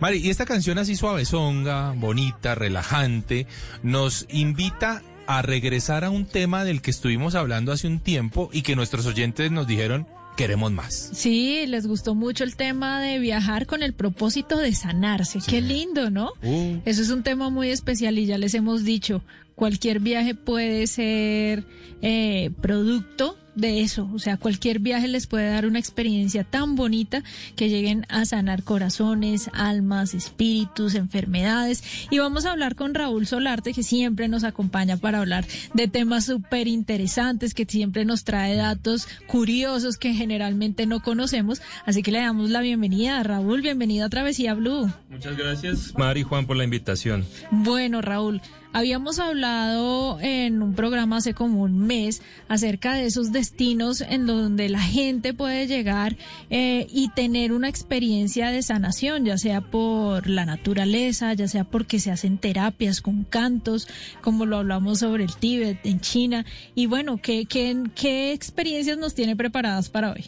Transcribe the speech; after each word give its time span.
Mari, 0.00 0.18
y 0.18 0.30
esta 0.30 0.46
canción 0.46 0.78
así 0.78 0.96
suavezonga, 0.96 1.92
bonita, 1.92 2.54
relajante, 2.54 3.46
nos 3.82 4.26
invita 4.30 5.02
a 5.26 5.42
regresar 5.42 6.04
a 6.04 6.10
un 6.10 6.26
tema 6.26 6.64
del 6.64 6.82
que 6.82 6.90
estuvimos 6.90 7.34
hablando 7.34 7.72
hace 7.72 7.86
un 7.86 8.00
tiempo 8.00 8.50
y 8.52 8.62
que 8.62 8.76
nuestros 8.76 9.06
oyentes 9.06 9.50
nos 9.50 9.66
dijeron 9.66 10.06
queremos 10.36 10.72
más. 10.72 11.10
Sí, 11.12 11.66
les 11.66 11.86
gustó 11.86 12.14
mucho 12.14 12.44
el 12.44 12.56
tema 12.56 13.00
de 13.00 13.18
viajar 13.18 13.66
con 13.66 13.82
el 13.82 13.92
propósito 13.92 14.56
de 14.56 14.74
sanarse. 14.74 15.38
Qué 15.46 15.60
lindo, 15.60 16.08
¿no? 16.08 16.32
Uh. 16.42 16.78
Eso 16.86 17.02
es 17.02 17.10
un 17.10 17.22
tema 17.22 17.50
muy 17.50 17.68
especial 17.68 18.18
y 18.18 18.24
ya 18.24 18.38
les 18.38 18.54
hemos 18.54 18.84
dicho, 18.84 19.22
cualquier 19.54 20.00
viaje 20.00 20.34
puede 20.34 20.86
ser 20.86 21.64
eh, 22.00 22.50
producto 22.62 23.36
de 23.54 23.80
eso, 23.82 24.08
o 24.14 24.18
sea, 24.18 24.36
cualquier 24.36 24.78
viaje 24.78 25.08
les 25.08 25.26
puede 25.26 25.50
dar 25.50 25.66
una 25.66 25.78
experiencia 25.78 26.44
tan 26.44 26.76
bonita 26.76 27.22
que 27.56 27.68
lleguen 27.68 28.06
a 28.08 28.24
sanar 28.24 28.62
corazones, 28.62 29.50
almas, 29.52 30.14
espíritus, 30.14 30.94
enfermedades. 30.94 31.82
Y 32.10 32.18
vamos 32.18 32.46
a 32.46 32.52
hablar 32.52 32.76
con 32.76 32.94
Raúl 32.94 33.26
Solarte, 33.26 33.72
que 33.72 33.82
siempre 33.82 34.28
nos 34.28 34.44
acompaña 34.44 34.96
para 34.96 35.18
hablar 35.18 35.46
de 35.74 35.88
temas 35.88 36.26
súper 36.26 36.68
interesantes, 36.68 37.54
que 37.54 37.66
siempre 37.66 38.04
nos 38.04 38.24
trae 38.24 38.56
datos 38.56 39.08
curiosos 39.26 39.96
que 39.96 40.14
generalmente 40.14 40.86
no 40.86 41.00
conocemos. 41.00 41.60
Así 41.86 42.02
que 42.02 42.12
le 42.12 42.20
damos 42.20 42.50
la 42.50 42.60
bienvenida 42.60 43.18
a 43.18 43.22
Raúl, 43.22 43.62
bienvenido 43.62 44.06
a 44.06 44.08
Travesía 44.08 44.54
Blue. 44.54 44.90
Muchas 45.08 45.36
gracias, 45.36 45.94
Mari 45.96 46.20
y 46.20 46.24
Juan, 46.24 46.46
por 46.46 46.56
la 46.56 46.64
invitación. 46.64 47.24
Bueno, 47.50 48.00
Raúl, 48.00 48.40
habíamos 48.72 49.18
hablado 49.18 50.20
en 50.20 50.62
un 50.62 50.74
programa 50.74 51.16
hace 51.16 51.34
como 51.34 51.62
un 51.62 51.78
mes 51.78 52.22
acerca 52.48 52.94
de 52.94 53.06
esos 53.06 53.32
destinos 53.32 54.00
en 54.00 54.26
donde 54.26 54.68
la 54.68 54.80
gente 54.80 55.34
puede 55.34 55.66
llegar 55.66 56.16
eh, 56.50 56.86
y 56.90 57.08
tener 57.10 57.52
una 57.52 57.68
experiencia 57.68 58.50
de 58.50 58.62
sanación, 58.62 59.24
ya 59.24 59.38
sea 59.38 59.60
por 59.60 60.28
la 60.28 60.44
naturaleza, 60.44 61.34
ya 61.34 61.48
sea 61.48 61.64
porque 61.64 61.98
se 61.98 62.10
hacen 62.10 62.38
terapias 62.38 63.00
con 63.00 63.24
cantos, 63.24 63.88
como 64.20 64.46
lo 64.46 64.58
hablamos 64.58 65.00
sobre 65.00 65.24
el 65.24 65.34
Tíbet 65.34 65.84
en 65.84 66.00
China. 66.00 66.46
Y 66.74 66.86
bueno, 66.86 67.18
¿qué, 67.20 67.46
qué, 67.46 67.76
qué 67.94 68.32
experiencias 68.32 68.98
nos 68.98 69.14
tiene 69.14 69.36
preparadas 69.36 69.88
para 69.88 70.12
hoy? 70.12 70.26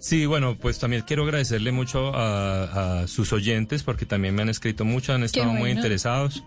Sí, 0.00 0.26
bueno, 0.26 0.56
pues 0.56 0.78
también 0.78 1.02
quiero 1.04 1.24
agradecerle 1.24 1.72
mucho 1.72 2.14
a, 2.14 3.00
a 3.00 3.08
sus 3.08 3.32
oyentes 3.32 3.82
porque 3.82 4.06
también 4.06 4.32
me 4.32 4.42
han 4.42 4.48
escrito 4.48 4.84
mucho, 4.84 5.12
han 5.12 5.24
estado 5.24 5.52
muy 5.52 5.70
interesados 5.70 6.44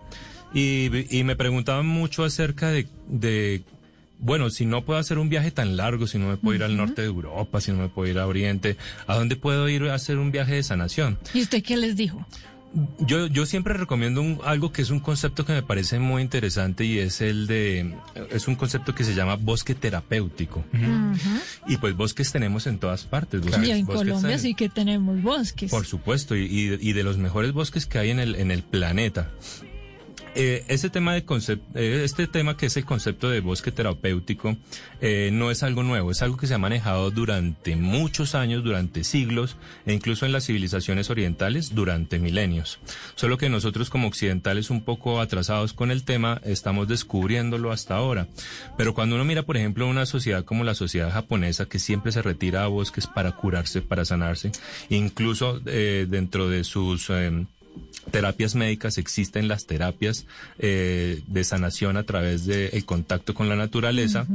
y, 0.54 1.16
y 1.18 1.24
me 1.24 1.36
preguntaban 1.36 1.86
mucho 1.86 2.24
acerca 2.24 2.70
de, 2.70 2.86
de, 3.08 3.62
bueno, 4.18 4.50
si 4.50 4.66
no 4.66 4.84
puedo 4.84 4.98
hacer 4.98 5.18
un 5.18 5.28
viaje 5.28 5.50
tan 5.50 5.76
largo, 5.76 6.06
si 6.06 6.18
no 6.18 6.28
me 6.28 6.36
puedo 6.36 6.56
ir 6.56 6.62
al 6.64 6.76
norte 6.76 7.02
de 7.02 7.08
Europa, 7.08 7.60
si 7.60 7.72
no 7.72 7.78
me 7.78 7.88
puedo 7.88 8.10
ir 8.10 8.18
a 8.18 8.26
Oriente, 8.26 8.76
¿a 9.06 9.16
dónde 9.16 9.36
puedo 9.36 9.68
ir 9.68 9.84
a 9.84 9.94
hacer 9.94 10.18
un 10.18 10.30
viaje 10.32 10.54
de 10.54 10.62
sanación? 10.62 11.18
¿Y 11.34 11.42
usted 11.42 11.62
qué 11.62 11.76
les 11.76 11.96
dijo? 11.96 12.26
Yo, 13.00 13.26
yo 13.26 13.44
siempre 13.44 13.74
recomiendo 13.74 14.22
un- 14.22 14.38
algo 14.46 14.72
que 14.72 14.80
es 14.80 14.88
un 14.88 15.00
concepto 15.00 15.44
que 15.44 15.52
me 15.52 15.62
parece 15.62 15.98
muy 15.98 16.22
interesante 16.22 16.86
y 16.86 16.98
es 17.00 17.20
el 17.20 17.46
de, 17.46 17.94
es 18.30 18.48
un 18.48 18.54
concepto 18.54 18.94
que 18.94 19.04
se 19.04 19.14
llama 19.14 19.36
bosque 19.36 19.74
terapéutico. 19.74 20.64
Y 21.68 21.76
pues 21.76 21.94
bosques 21.94 22.32
tenemos 22.32 22.66
en 22.66 22.78
todas 22.78 23.04
partes. 23.04 23.42
Bosques, 23.42 23.68
y 23.68 23.72
en 23.72 23.84
Colombia 23.84 24.38
sí 24.38 24.54
que 24.54 24.70
tenemos 24.70 25.20
bosques. 25.20 25.70
Por 25.70 25.84
supuesto, 25.84 26.34
y, 26.34 26.44
y- 26.46 26.78
y 26.80 26.92
de 26.94 27.02
los 27.02 27.18
mejores 27.18 27.52
bosques 27.52 27.84
que 27.84 27.98
hay 27.98 28.08
en 28.08 28.20
el, 28.20 28.36
en 28.36 28.50
el 28.50 28.62
planeta. 28.62 29.30
Ese 30.34 30.88
tema 30.88 31.12
de 31.12 31.26
concept- 31.26 31.60
eh, 31.74 32.02
este 32.04 32.26
tema 32.26 32.56
que 32.56 32.66
es 32.66 32.76
el 32.78 32.86
concepto 32.86 33.28
de 33.28 33.40
bosque 33.40 33.70
terapéutico 33.70 34.56
eh, 35.02 35.28
no 35.30 35.50
es 35.50 35.62
algo 35.62 35.82
nuevo, 35.82 36.10
es 36.10 36.22
algo 36.22 36.38
que 36.38 36.46
se 36.46 36.54
ha 36.54 36.58
manejado 36.58 37.10
durante 37.10 37.76
muchos 37.76 38.34
años, 38.34 38.64
durante 38.64 39.04
siglos 39.04 39.56
e 39.84 39.92
incluso 39.92 40.24
en 40.24 40.32
las 40.32 40.46
civilizaciones 40.46 41.10
orientales 41.10 41.74
durante 41.74 42.18
milenios. 42.18 42.78
Solo 43.14 43.36
que 43.36 43.50
nosotros 43.50 43.90
como 43.90 44.08
occidentales 44.08 44.70
un 44.70 44.82
poco 44.82 45.20
atrasados 45.20 45.74
con 45.74 45.90
el 45.90 46.04
tema 46.04 46.40
estamos 46.44 46.88
descubriéndolo 46.88 47.70
hasta 47.70 47.96
ahora. 47.96 48.26
Pero 48.78 48.94
cuando 48.94 49.16
uno 49.16 49.26
mira, 49.26 49.42
por 49.42 49.58
ejemplo, 49.58 49.86
una 49.86 50.06
sociedad 50.06 50.44
como 50.46 50.64
la 50.64 50.74
sociedad 50.74 51.12
japonesa 51.12 51.66
que 51.66 51.78
siempre 51.78 52.10
se 52.10 52.22
retira 52.22 52.64
a 52.64 52.68
bosques 52.68 53.06
para 53.06 53.32
curarse, 53.32 53.82
para 53.82 54.06
sanarse, 54.06 54.50
incluso 54.88 55.60
dentro 55.60 56.48
de 56.48 56.64
sus... 56.64 57.10
terapias 58.10 58.54
médicas 58.54 58.98
existen 58.98 59.48
las 59.48 59.66
terapias 59.66 60.26
eh, 60.58 61.22
de 61.26 61.44
sanación 61.44 61.96
a 61.96 62.02
través 62.02 62.46
del 62.46 62.84
contacto 62.84 63.34
con 63.34 63.48
la 63.48 63.56
naturaleza. 63.56 64.26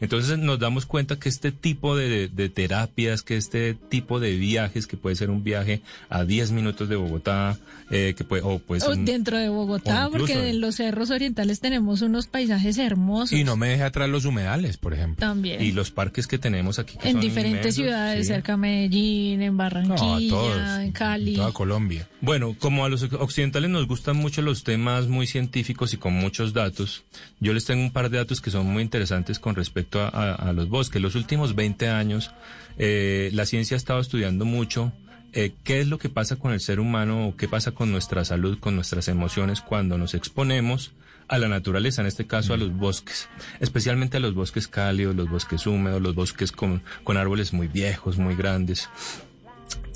Entonces 0.00 0.38
nos 0.38 0.58
damos 0.58 0.86
cuenta 0.86 1.18
que 1.18 1.28
este 1.28 1.52
tipo 1.52 1.96
de, 1.96 2.28
de 2.28 2.48
terapias, 2.48 3.22
que 3.22 3.36
este 3.36 3.74
tipo 3.74 4.20
de 4.20 4.36
viajes, 4.36 4.86
que 4.86 4.96
puede 4.96 5.16
ser 5.16 5.30
un 5.30 5.42
viaje 5.44 5.80
a 6.08 6.24
10 6.24 6.52
minutos 6.52 6.88
de 6.88 6.96
Bogotá, 6.96 7.56
eh, 7.90 8.14
que 8.16 8.24
puede, 8.24 8.42
o 8.42 8.58
pues 8.58 8.82
O 8.84 8.92
un- 8.92 9.04
dentro 9.04 9.36
de 9.38 9.48
Bogotá, 9.48 10.06
incluso- 10.08 10.32
porque 10.32 10.50
en 10.50 10.60
los 10.60 10.76
cerros 10.76 11.10
orientales 11.10 11.60
tenemos 11.60 12.02
unos 12.02 12.26
paisajes 12.26 12.78
hermosos. 12.78 13.32
Y 13.38 13.44
no 13.44 13.56
me 13.56 13.68
deje 13.68 13.82
atrás 13.84 14.08
los 14.08 14.24
humedales, 14.24 14.76
por 14.76 14.92
ejemplo. 14.94 15.16
También. 15.26 15.62
y 15.62 15.72
los 15.72 15.90
parques 15.90 16.26
que 16.26 16.38
tenemos 16.38 16.78
aquí 16.78 16.96
que 16.98 17.08
en 17.08 17.14
son 17.14 17.20
diferentes 17.20 17.76
inmensos, 17.78 17.94
ciudades, 17.96 18.26
sí. 18.26 18.32
cerca 18.32 18.52
de 18.52 18.58
Medellín, 18.58 19.42
en 19.42 19.52
No, 19.52 19.58
Barranquilla, 19.58 20.28
todos. 20.30 20.78
en 20.80 20.92
Cali. 20.92 21.34
Toda 21.36 21.52
Colombia. 21.52 22.08
Bueno, 22.20 22.54
como 22.58 22.84
a 22.84 22.88
los 22.88 23.02
occidentales 23.20 23.70
nos 23.70 23.86
gustan 23.86 24.16
mucho 24.16 24.42
los 24.42 24.64
temas 24.64 25.06
muy 25.08 25.26
científicos 25.26 25.92
y 25.92 25.96
con 25.96 26.12
muchos 26.14 26.52
datos, 26.52 27.04
yo 27.40 27.52
les 27.52 27.64
tengo 27.64 27.82
un 27.82 27.92
par 27.92 28.10
de 28.10 28.18
datos 28.18 28.40
que 28.40 28.50
son 28.50 28.66
muy 28.66 28.82
interesantes 28.82 29.38
con 29.38 29.54
respecto 29.54 30.00
a, 30.00 30.08
a- 30.08 30.34
a 30.34 30.52
los 30.52 30.68
bosques. 30.68 31.02
Los 31.02 31.14
últimos 31.14 31.54
20 31.54 31.88
años, 31.88 32.30
eh, 32.78 33.30
la 33.32 33.46
ciencia 33.46 33.74
ha 33.74 33.78
estado 33.78 34.00
estudiando 34.00 34.44
mucho 34.44 34.92
eh, 35.32 35.52
qué 35.64 35.80
es 35.80 35.88
lo 35.88 35.98
que 35.98 36.08
pasa 36.08 36.36
con 36.36 36.52
el 36.52 36.60
ser 36.60 36.80
humano 36.80 37.28
o 37.28 37.36
qué 37.36 37.48
pasa 37.48 37.72
con 37.72 37.90
nuestra 37.92 38.24
salud, 38.24 38.58
con 38.58 38.74
nuestras 38.74 39.08
emociones 39.08 39.60
cuando 39.60 39.98
nos 39.98 40.14
exponemos 40.14 40.92
a 41.28 41.38
la 41.38 41.48
naturaleza, 41.48 42.00
en 42.02 42.06
este 42.06 42.26
caso 42.26 42.54
a 42.54 42.56
los 42.56 42.72
bosques, 42.72 43.28
especialmente 43.60 44.16
a 44.16 44.20
los 44.20 44.32
bosques 44.34 44.68
cálidos, 44.68 45.16
los 45.16 45.28
bosques 45.28 45.66
húmedos, 45.66 46.00
los 46.00 46.14
bosques 46.14 46.52
con, 46.52 46.82
con 47.04 47.16
árboles 47.16 47.52
muy 47.52 47.66
viejos, 47.66 48.16
muy 48.16 48.36
grandes. 48.36 48.88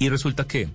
Y 0.00 0.08
resulta 0.08 0.44
que 0.48 0.68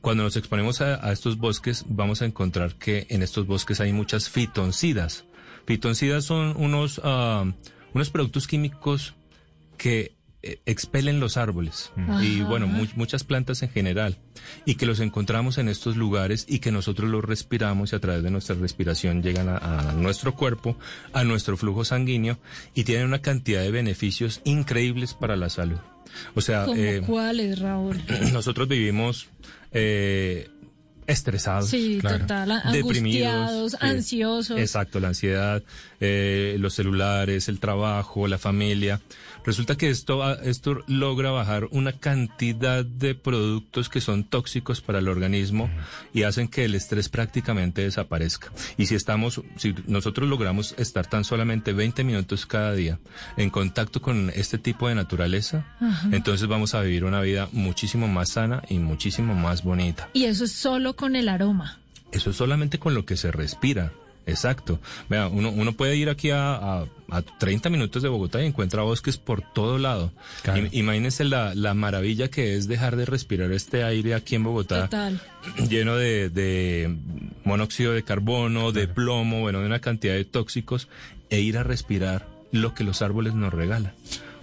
cuando 0.00 0.22
nos 0.22 0.36
exponemos 0.36 0.80
a, 0.80 1.06
a 1.06 1.12
estos 1.12 1.36
bosques, 1.38 1.84
vamos 1.88 2.22
a 2.22 2.26
encontrar 2.26 2.74
que 2.76 3.06
en 3.10 3.22
estos 3.22 3.46
bosques 3.46 3.80
hay 3.80 3.92
muchas 3.92 4.28
fitoncidas. 4.28 5.24
Fitoncidas 5.66 6.24
son 6.24 6.54
unos, 6.56 7.00
ah, 7.04 7.44
unos 7.94 8.10
productos 8.10 8.46
químicos 8.46 9.14
que 9.76 10.12
eh, 10.42 10.58
expelen 10.64 11.20
los 11.20 11.36
árboles 11.36 11.92
y 12.22 12.40
bueno, 12.40 12.66
mu- 12.66 12.86
muchas 12.96 13.24
plantas 13.24 13.62
en 13.62 13.68
general 13.68 14.16
y 14.64 14.76
que 14.76 14.86
los 14.86 15.00
encontramos 15.00 15.58
en 15.58 15.68
estos 15.68 15.96
lugares 15.98 16.46
y 16.48 16.60
que 16.60 16.72
nosotros 16.72 17.10
los 17.10 17.22
respiramos 17.22 17.92
y 17.92 17.96
a 17.96 18.00
través 18.00 18.22
de 18.22 18.30
nuestra 18.30 18.56
respiración 18.56 19.22
llegan 19.22 19.50
a, 19.50 19.58
a 19.58 19.92
nuestro 19.92 20.34
cuerpo, 20.34 20.78
a 21.12 21.24
nuestro 21.24 21.58
flujo 21.58 21.84
sanguíneo 21.84 22.38
y 22.74 22.84
tienen 22.84 23.04
una 23.06 23.20
cantidad 23.20 23.60
de 23.60 23.70
beneficios 23.70 24.40
increíbles 24.44 25.12
para 25.12 25.36
la 25.36 25.50
salud. 25.50 25.78
O 26.34 26.40
sea, 26.40 26.64
¿Como 26.64 26.76
eh, 26.80 27.02
cuáles, 27.06 27.58
Raúl? 27.60 28.00
nosotros 28.32 28.66
vivimos 28.66 29.28
eh, 29.72 30.48
estresados. 31.06 31.68
Sí, 31.70 31.98
claro. 32.00 32.20
total. 32.20 32.62
Deprimidos, 32.72 33.72
sí. 33.72 33.78
ansiosos. 33.80 34.58
Exacto, 34.58 35.00
la 35.00 35.08
ansiedad, 35.08 35.62
eh, 36.00 36.56
los 36.58 36.74
celulares, 36.74 37.48
el 37.48 37.60
trabajo, 37.60 38.26
la 38.28 38.38
familia. 38.38 39.00
Resulta 39.44 39.76
que 39.76 39.88
esto, 39.88 40.22
ah, 40.22 40.36
esto 40.42 40.82
logra 40.86 41.30
bajar 41.30 41.68
una 41.70 41.92
cantidad 41.92 42.84
de 42.84 43.14
productos 43.14 43.88
que 43.88 44.00
son 44.00 44.24
tóxicos 44.24 44.80
para 44.80 44.98
el 44.98 45.08
organismo 45.08 45.70
y 46.12 46.24
hacen 46.24 46.48
que 46.48 46.64
el 46.64 46.74
estrés 46.74 47.08
prácticamente 47.08 47.82
desaparezca. 47.82 48.52
Y 48.76 48.86
si 48.86 48.94
estamos, 48.94 49.40
si 49.56 49.74
nosotros 49.86 50.28
logramos 50.28 50.74
estar 50.78 51.06
tan 51.06 51.24
solamente 51.24 51.72
20 51.72 52.04
minutos 52.04 52.46
cada 52.46 52.72
día 52.74 52.98
en 53.36 53.50
contacto 53.50 54.02
con 54.02 54.30
este 54.34 54.58
tipo 54.58 54.88
de 54.88 54.94
naturaleza, 54.94 55.64
entonces 56.12 56.48
vamos 56.48 56.74
a 56.74 56.82
vivir 56.82 57.04
una 57.04 57.20
vida 57.20 57.48
muchísimo 57.52 58.08
más 58.08 58.30
sana 58.30 58.62
y 58.68 58.78
muchísimo 58.78 59.34
más 59.34 59.62
bonita. 59.62 60.08
Y 60.12 60.24
eso 60.24 60.44
es 60.44 60.52
solo 60.52 60.96
con 60.96 61.16
el 61.16 61.28
aroma. 61.28 61.78
Eso 62.12 62.30
es 62.30 62.36
solamente 62.36 62.78
con 62.78 62.94
lo 62.94 63.04
que 63.04 63.16
se 63.16 63.30
respira. 63.30 63.92
Exacto. 64.26 64.78
Vea, 65.08 65.28
uno, 65.28 65.50
uno 65.50 65.72
puede 65.72 65.96
ir 65.96 66.08
aquí 66.08 66.30
a, 66.30 66.54
a- 66.54 66.86
a 67.12 67.22
30 67.22 67.70
minutos 67.70 68.02
de 68.02 68.08
Bogotá 68.08 68.40
y 68.42 68.46
encuentra 68.46 68.82
bosques 68.82 69.16
por 69.16 69.42
todo 69.42 69.78
lado. 69.78 70.12
Claro. 70.42 70.66
I- 70.66 70.78
Imagínense 70.78 71.24
la, 71.24 71.54
la 71.54 71.74
maravilla 71.74 72.28
que 72.28 72.54
es 72.56 72.68
dejar 72.68 72.94
de 72.96 73.04
respirar 73.06 73.50
este 73.52 73.82
aire 73.82 74.14
aquí 74.14 74.36
en 74.36 74.44
Bogotá 74.44 74.82
Total. 74.82 75.20
lleno 75.68 75.96
de, 75.96 76.30
de 76.30 76.94
monóxido 77.44 77.92
de 77.92 78.02
carbono, 78.04 78.70
de 78.72 78.86
plomo, 78.86 79.40
bueno, 79.40 79.60
de 79.60 79.66
una 79.66 79.80
cantidad 79.80 80.14
de 80.14 80.24
tóxicos, 80.24 80.86
e 81.30 81.40
ir 81.40 81.58
a 81.58 81.62
respirar 81.64 82.26
lo 82.52 82.74
que 82.74 82.84
los 82.84 83.02
árboles 83.02 83.34
nos 83.34 83.52
regalan. 83.52 83.92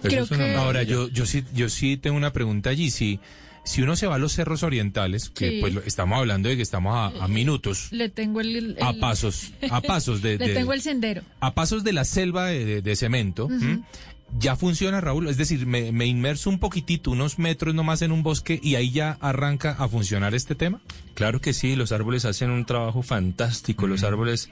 Creo 0.02 0.24
es 0.24 0.30
que-. 0.30 0.56
Ahora, 0.56 0.84
yo, 0.84 1.08
yo 1.10 1.26
sí, 1.26 1.44
yo 1.54 1.70
sí 1.70 1.98
tengo 1.98 2.18
una 2.18 2.34
pregunta 2.34 2.70
allí. 2.70 2.92
Si, 2.92 3.20
si 3.68 3.82
uno 3.82 3.96
se 3.96 4.08
va 4.08 4.16
a 4.16 4.18
los 4.18 4.32
cerros 4.34 4.64
orientales, 4.64 5.30
que 5.30 5.50
Sí. 5.50 5.58
pues 5.60 5.76
estamos 5.86 6.18
hablando 6.18 6.50
de 6.50 6.56
que 6.56 6.62
estamos 6.64 6.96
a, 6.96 7.24
a 7.24 7.28
minutos, 7.28 7.90
Le 7.92 8.10
tengo 8.10 8.40
el... 8.42 8.56
el- 8.56 8.78
a 8.82 8.94
pasos, 8.94 9.52
a 9.70 9.82
pasos 9.82 10.22
de, 10.22 10.38
Le 10.40 10.48
de- 10.48 10.54
tengo 10.54 10.74
el 10.74 10.82
sendero. 10.82 11.22
a 11.42 11.54
pasos 11.54 11.84
de 11.84 11.94
la 11.94 12.06
selva 12.06 12.48
de, 12.48 12.66
de- 12.66 12.82
de 12.82 12.96
cemento. 12.96 13.50
Ya 14.38 14.56
funciona, 14.56 15.00
Raúl. 15.02 15.28
Es 15.28 15.38
decir, 15.38 15.66
me, 15.66 15.92
me 15.92 16.06
inmerso 16.06 16.50
un 16.50 16.60
poquitito, 16.60 17.12
unos 17.12 17.40
metros 17.40 17.74
nomás 17.74 18.02
en 18.02 18.12
un 18.12 18.24
bosque 18.24 18.60
y 18.62 18.76
ahí 18.76 18.92
ya 18.92 19.18
arranca 19.22 19.72
a 19.80 19.88
funcionar 19.88 20.36
este 20.36 20.56
tema. 20.56 20.82
Claro 21.14 21.42
que 21.42 21.54
sí, 21.54 21.76
los 21.76 21.92
árboles 21.92 22.26
hacen 22.26 22.52
un 22.52 22.66
trabajo 22.66 23.02
fantástico, 23.02 23.88
los 23.88 24.04
árboles 24.04 24.50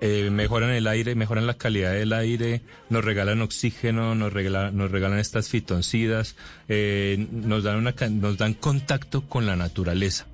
eh, 0.00 0.30
mejoran 0.32 0.70
el 0.70 0.86
aire, 0.86 1.14
mejoran 1.14 1.46
la 1.46 1.54
calidad 1.54 1.92
del 1.92 2.14
aire, 2.14 2.62
nos 2.88 3.04
regalan 3.04 3.42
oxígeno, 3.42 4.14
nos, 4.14 4.32
regala- 4.32 4.70
nos 4.70 4.90
regalan 4.90 5.18
estas 5.18 5.50
fitoncidas, 5.50 6.34
eh, 6.68 7.26
nos, 7.30 7.62
dan 7.64 7.76
una, 7.76 7.92
ca- 7.92 8.08
nos 8.08 8.38
dan 8.38 8.54
contacto 8.54 9.22
con 9.28 9.44
la 9.44 9.56
naturaleza. 9.56 10.26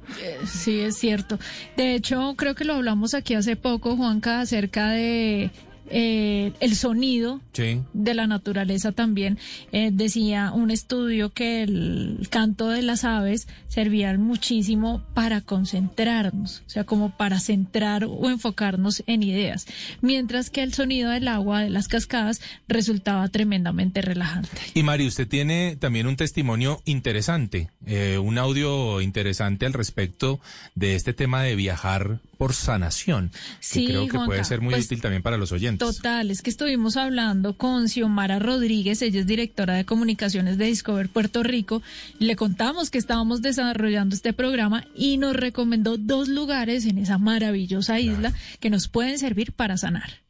Sí, 0.46 0.78
es 0.80 0.96
cierto. 0.96 1.40
De 1.76 1.96
hecho, 1.96 2.34
creo 2.36 2.54
que 2.54 2.64
lo 2.64 2.74
hablamos 2.74 3.14
aquí 3.14 3.34
hace 3.34 3.56
poco, 3.56 3.96
Juanca, 3.96 4.40
acerca 4.42 4.90
de 4.90 5.50
eh, 5.90 6.52
el 6.60 6.74
sonido 6.76 7.40
Sí. 7.52 7.80
de 7.92 8.14
la 8.14 8.26
naturaleza 8.26 8.92
también. 8.92 9.38
Eh, 9.72 9.90
decía 9.92 10.52
un 10.52 10.70
estudio 10.70 11.30
que 11.30 11.62
el 11.62 12.26
canto 12.30 12.68
de 12.68 12.82
las 12.82 13.04
aves 13.04 13.46
servía 13.68 14.16
muchísimo 14.18 15.02
para 15.14 15.40
concentrarnos, 15.40 16.62
o 16.66 16.70
sea, 16.70 16.84
como 16.84 17.10
para 17.16 17.38
centrar 17.40 18.04
o 18.04 18.30
enfocarnos 18.30 19.02
en 19.06 19.22
ideas, 19.22 19.66
mientras 20.00 20.50
que 20.50 20.62
el 20.62 20.72
sonido 20.74 21.10
del 21.10 21.28
agua 21.28 21.60
de 21.62 21.70
las 21.70 21.88
cascadas 21.88 22.40
resultaba 22.68 23.28
tremendamente 23.28 24.00
relajante. 24.02 24.48
Y 24.74 24.82
Mari, 24.82 25.06
usted 25.06 25.28
tiene 25.28 25.76
también 25.76 26.06
un 26.06 26.16
testimonio 26.16 26.80
interesante, 26.84 27.68
eh, 27.86 28.18
un 28.18 28.38
audio 28.38 29.00
interesante 29.00 29.66
al 29.66 29.72
respecto 29.72 30.40
de 30.74 30.94
este 30.94 31.12
tema 31.12 31.42
de 31.42 31.56
viajar 31.56 32.20
por 32.36 32.54
sanación, 32.54 33.30
Sí, 33.60 33.86
que 33.86 33.92
creo 33.92 34.04
que 34.04 34.10
Juanca, 34.10 34.26
puede 34.26 34.44
ser 34.44 34.60
muy 34.60 34.74
pues, 34.74 34.86
útil 34.86 35.00
también 35.00 35.22
para 35.22 35.36
los 35.36 35.52
oyentes. 35.52 35.96
Total, 35.96 36.30
es 36.30 36.42
que 36.42 36.50
estuvimos 36.50 36.96
hablando 36.96 37.56
con 37.56 37.88
Xiomara 37.88 38.38
Rodríguez, 38.38 39.02
ella 39.02 39.20
es 39.20 39.26
directora 39.26 39.74
de 39.74 39.84
comunicaciones 39.84 40.58
de 40.58 40.66
Discover 40.66 41.08
Puerto 41.08 41.42
Rico, 41.42 41.82
y 42.18 42.24
le 42.26 42.36
contamos 42.36 42.90
que 42.90 42.98
estábamos 42.98 43.42
desarrollando 43.42 44.14
este 44.14 44.32
programa 44.32 44.84
y 44.94 45.18
nos 45.18 45.36
recomendó 45.36 45.96
dos 45.96 46.28
lugares 46.28 46.86
en 46.86 46.98
esa 46.98 47.18
maravillosa 47.18 48.00
isla 48.00 48.32
que 48.60 48.70
nos 48.70 48.88
pueden 48.88 49.18
servir 49.18 49.52
para 49.52 49.76
sanar. 49.76 50.24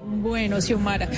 Bueno, 0.00 0.60
Xiomara, 0.60 1.08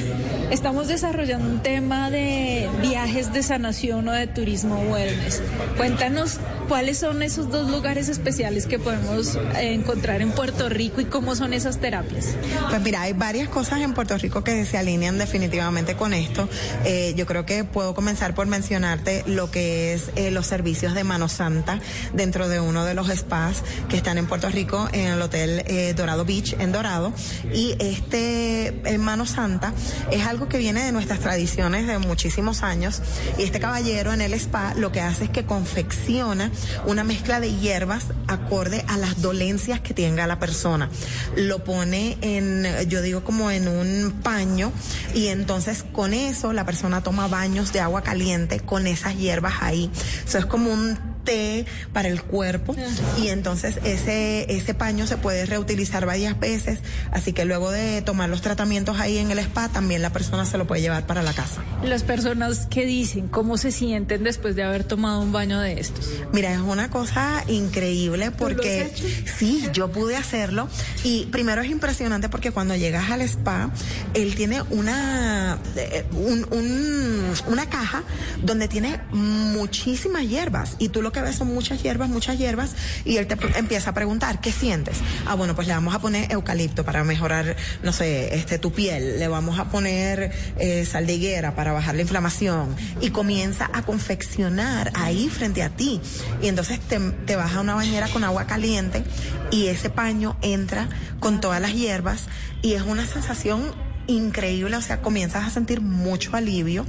estamos 0.51 0.89
desarrollando 0.89 1.51
un 1.51 1.63
tema 1.63 2.11
de 2.11 2.67
viajes 2.81 3.31
de 3.31 3.43
sanación 3.43 4.09
o 4.09 4.13
de 4.13 4.27
turismo 4.27 4.81
wellness. 4.91 5.43
Cuéntanos 5.77 6.41
cuáles 6.71 6.99
son 6.99 7.21
esos 7.25 7.51
dos 7.51 7.69
lugares 7.69 8.09
especiales 8.09 8.67
que 8.67 8.79
podemos 8.79 9.35
eh, 9.57 9.75
encontrar 9.75 10.23
en 10.23 10.31
Puerto 10.31 10.69
Rico 10.69 11.01
y 11.01 11.05
cómo 11.05 11.35
son 11.35 11.53
esas 11.53 11.81
terapias. 11.81 12.37
Pues 12.69 12.81
mira, 12.81 13.03
hay 13.03 13.13
varias 13.13 13.49
cosas 13.49 13.81
en 13.81 13.93
Puerto 13.93 14.17
Rico 14.17 14.45
que 14.45 14.65
se 14.65 14.79
alinean 14.79 15.19
definitivamente 15.19 15.97
con 15.97 16.15
esto. 16.15 16.49
Eh, 16.85 17.13
yo 17.17 17.27
creo 17.27 17.45
que 17.45 17.65
puedo 17.65 17.93
comenzar 17.93 18.37
por 18.37 18.47
mencionarte 18.47 19.25
lo 19.27 19.51
que 19.51 19.95
es 19.95 20.13
eh, 20.15 20.31
los 20.31 20.47
servicios 20.47 20.95
de 20.95 21.03
Mano 21.03 21.29
Santa 21.29 21.81
dentro 22.15 22.49
de 22.49 22.61
uno 22.61 22.85
de 22.85 22.95
los 22.95 23.09
spas 23.09 23.65
que 23.89 23.97
están 23.97 24.17
en 24.17 24.29
Puerto 24.29 24.49
Rico, 24.49 24.89
en 24.93 25.09
el 25.09 25.23
Hotel 25.23 25.65
eh, 25.67 25.93
Dorado 25.97 26.25
Beach, 26.25 26.55
en 26.61 26.71
Dorado. 26.71 27.13
Y 27.53 27.75
este 27.81 28.81
el 28.89 29.01
Mano 29.01 29.27
Santa 29.27 29.75
es 30.13 30.25
algo 30.25 30.49
que 30.49 30.59
viene 30.59 30.85
de 30.85 30.93
nuestras 30.93 31.19
tradiciones 31.19 31.89
de 31.89 31.99
muchísimos 31.99 32.63
años. 32.63 33.03
Y 33.39 33.43
este 33.43 33.59
caballero 33.59 34.13
en 34.13 34.21
el 34.21 34.35
spa 34.35 34.75
lo 34.77 34.93
que 34.93 35.01
hace 35.01 35.25
es 35.25 35.31
que 35.31 35.45
confecciona 35.45 36.53
una 36.87 37.05
mezcla 37.05 37.41
de 37.41 37.55
hierbas 37.55 38.07
acorde 38.27 38.85
a 38.89 38.97
las 38.97 39.21
dolencias 39.21 39.81
que 39.81 39.95
tenga 39.95 40.27
la 40.27 40.39
persona. 40.39 40.89
Lo 41.37 41.65
pone 41.65 42.17
en, 42.21 42.67
yo 42.89 43.03
digo 43.03 43.25
como 43.25 43.51
en 43.51 43.69
un 43.69 44.21
paño 44.23 44.73
y 45.15 45.29
entonces 45.29 45.85
con 45.93 46.15
eso 46.15 46.53
la 46.53 46.65
persona 46.65 47.03
toma 47.03 47.29
baños 47.29 47.73
de 47.73 47.81
agua 47.81 48.03
caliente 48.03 48.61
con 48.61 48.87
esas 48.87 49.17
hierbas 49.17 49.55
ahí. 49.61 49.91
Eso 50.27 50.39
es 50.39 50.47
como 50.47 50.73
un 50.73 51.10
té 51.31 51.65
para 51.93 52.09
el 52.09 52.23
cuerpo 52.23 52.75
y 53.23 53.29
entonces 53.29 53.79
ese 53.85 54.47
ese 54.53 54.75
paño 54.75 55.07
se 55.07 55.17
puede 55.17 55.47
reutilizar 55.47 56.05
varias 56.07 56.39
veces, 56.41 56.81
así 57.13 57.33
que 57.33 57.45
luego 57.45 57.71
de 57.71 58.03
tomar 58.03 58.29
los 58.29 58.41
tratamientos 58.43 58.99
ahí 58.99 59.19
en 59.19 59.31
el 59.31 59.39
spa 59.39 59.69
también 59.69 60.03
la 60.03 60.11
persona 60.13 60.45
se 60.45 60.59
lo 60.59 60.67
puede 60.67 60.83
llevar 60.83 61.07
para 61.07 61.23
la 61.23 61.33
casa. 61.33 61.63
Las 61.85 62.03
personas 62.03 62.67
que 62.67 62.85
dicen 62.85 63.29
cómo 63.29 63.57
se 63.59 63.71
sienten 63.71 64.25
después 64.25 64.57
de 64.57 64.65
haber 64.65 64.83
tomado 64.85 65.21
un 65.21 65.31
baño 65.33 65.61
de 65.61 65.79
estos. 65.81 66.11
Mira, 66.33 66.53
es 66.53 66.59
una 66.61 66.91
cosa 66.91 67.45
increíble 67.47 68.31
porque 68.33 68.91
sí, 69.39 69.69
yo 69.73 69.93
pude 69.93 70.17
hacerlo 70.17 70.69
y 71.05 71.27
primero 71.27 71.63
es 71.63 71.71
impresionante 71.71 72.29
porque 72.29 72.51
cuando 72.51 72.75
llegas 72.75 73.11
al 73.11 73.21
spa, 73.23 73.71
él 74.15 74.35
tiene 74.35 74.63
una, 74.71 75.59
eh, 75.77 76.05
un- 76.13 76.47
un- 76.51 77.33
una 77.47 77.67
caja 77.71 78.03
donde 78.43 78.67
tiene 78.67 79.01
muchísimas 79.13 80.23
hierbas 80.29 80.77
y 80.79 80.89
tú 80.89 81.03
lo 81.03 81.13
que 81.13 81.20
son 81.33 81.53
muchas 81.55 81.83
hierbas, 81.83 82.09
muchas 82.09 82.39
hierbas 82.39 82.75
y 83.05 83.17
él 83.17 83.27
te 83.27 83.37
empieza 83.57 83.91
a 83.91 83.95
preguntar, 83.95 84.41
¿qué 84.41 84.53
sientes? 84.53 84.99
Ah, 85.27 85.35
bueno, 85.35 85.55
pues 85.55 85.67
le 85.67 85.75
vamos 85.75 85.95
a 85.95 85.99
poner 85.99 86.31
eucalipto 86.33 86.85
para 86.85 87.05
mejorar, 87.05 87.57
no 87.83 87.93
sé, 87.93 88.35
este 88.35 88.59
tu 88.59 88.73
piel, 88.73 89.19
le 89.19 89.29
vamos 89.29 89.59
a 89.59 89.67
poner 89.67 90.33
eh, 90.59 90.85
sal 90.85 91.07
de 91.07 91.15
higuera 91.15 91.55
para 91.55 91.73
bajar 91.73 91.95
la 91.95 92.03
inflamación 92.03 92.75
y 93.01 93.11
comienza 93.11 93.71
a 93.73 93.83
confeccionar 93.83 94.93
ahí 94.95 95.29
frente 95.29 95.63
a 95.63 95.71
ti 95.71 96.01
y 96.43 96.49
entonces 96.49 96.81
te, 96.81 96.99
te 96.99 97.37
vas 97.37 97.55
a 97.55 97.61
una 97.61 97.75
bañera 97.75 98.09
con 98.09 98.25
agua 98.25 98.47
caliente 98.47 99.03
y 99.51 99.67
ese 99.67 99.91
paño 99.91 100.37
entra 100.43 100.89
con 101.19 101.41
todas 101.41 101.61
las 101.61 101.75
hierbas 101.75 102.27
y 102.63 102.75
es 102.75 102.83
una 102.83 103.07
sensación 103.07 103.90
increíble, 104.11 104.77
o 104.77 104.83
sea, 104.83 105.01
comienzas 105.01 105.47
a 105.47 105.51
sentir 105.51 105.81
mucho 105.81 106.37
alivio 106.37 106.85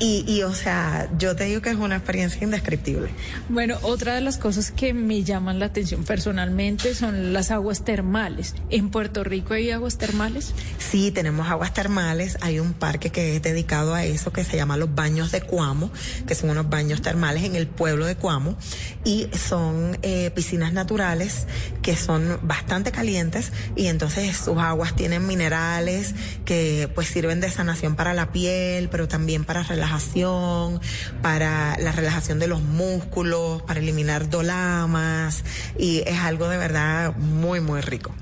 y, 0.00 0.24
y 0.26 0.42
o 0.42 0.54
sea, 0.54 1.08
yo 1.18 1.34
te 1.36 1.44
digo 1.44 1.62
que 1.62 1.70
es 1.70 1.76
una 1.76 1.96
experiencia 1.96 2.42
indescriptible. 2.42 3.10
Bueno, 3.48 3.78
otra 3.82 4.14
de 4.14 4.20
las 4.20 4.38
cosas 4.38 4.70
que 4.70 4.94
me 4.94 5.22
llaman 5.22 5.58
la 5.58 5.66
atención 5.66 6.04
personalmente 6.04 6.94
son 6.94 7.32
las 7.32 7.50
aguas 7.50 7.84
termales. 7.84 8.54
¿En 8.70 8.90
Puerto 8.90 9.24
Rico 9.24 9.54
hay 9.54 9.70
aguas 9.70 9.98
termales? 9.98 10.52
Sí, 10.78 11.10
tenemos 11.10 11.48
aguas 11.48 11.72
termales. 11.72 12.38
Hay 12.40 12.60
un 12.60 12.72
parque 12.72 13.10
que 13.10 13.36
es 13.36 13.42
dedicado 13.42 13.94
a 13.94 14.04
eso 14.04 14.32
que 14.32 14.44
se 14.44 14.56
llama 14.56 14.76
los 14.76 14.94
Baños 14.94 15.32
de 15.32 15.40
Cuamo, 15.40 15.90
que 16.26 16.34
son 16.34 16.50
unos 16.50 16.68
baños 16.68 17.02
termales 17.02 17.44
en 17.44 17.56
el 17.56 17.66
pueblo 17.66 18.06
de 18.06 18.16
Cuamo. 18.16 18.56
Y 19.04 19.28
son 19.36 19.98
eh, 20.02 20.30
piscinas 20.34 20.72
naturales 20.72 21.46
que 21.82 21.96
son 21.96 22.38
bastante 22.42 22.92
calientes 22.92 23.52
y 23.76 23.86
entonces 23.86 24.36
sus 24.36 24.58
aguas 24.58 24.96
tienen 24.96 25.26
minerales 25.26 26.14
que 26.44 26.90
pues 26.94 27.08
sirven 27.08 27.40
de 27.40 27.50
sanación 27.50 27.96
para 27.96 28.14
la 28.14 28.32
piel, 28.32 28.88
pero 28.88 29.08
también 29.08 29.44
para 29.44 29.62
relajación, 29.62 30.80
para 31.22 31.78
la 31.78 31.92
relajación 31.92 32.38
de 32.38 32.46
los 32.46 32.62
músculos, 32.62 33.62
para 33.62 33.80
eliminar 33.80 34.28
dolamas 34.30 35.44
y 35.78 36.02
es 36.06 36.18
algo 36.20 36.48
de 36.48 36.58
verdad 36.58 37.16
muy, 37.16 37.60
muy 37.60 37.80
rico. 37.80 38.14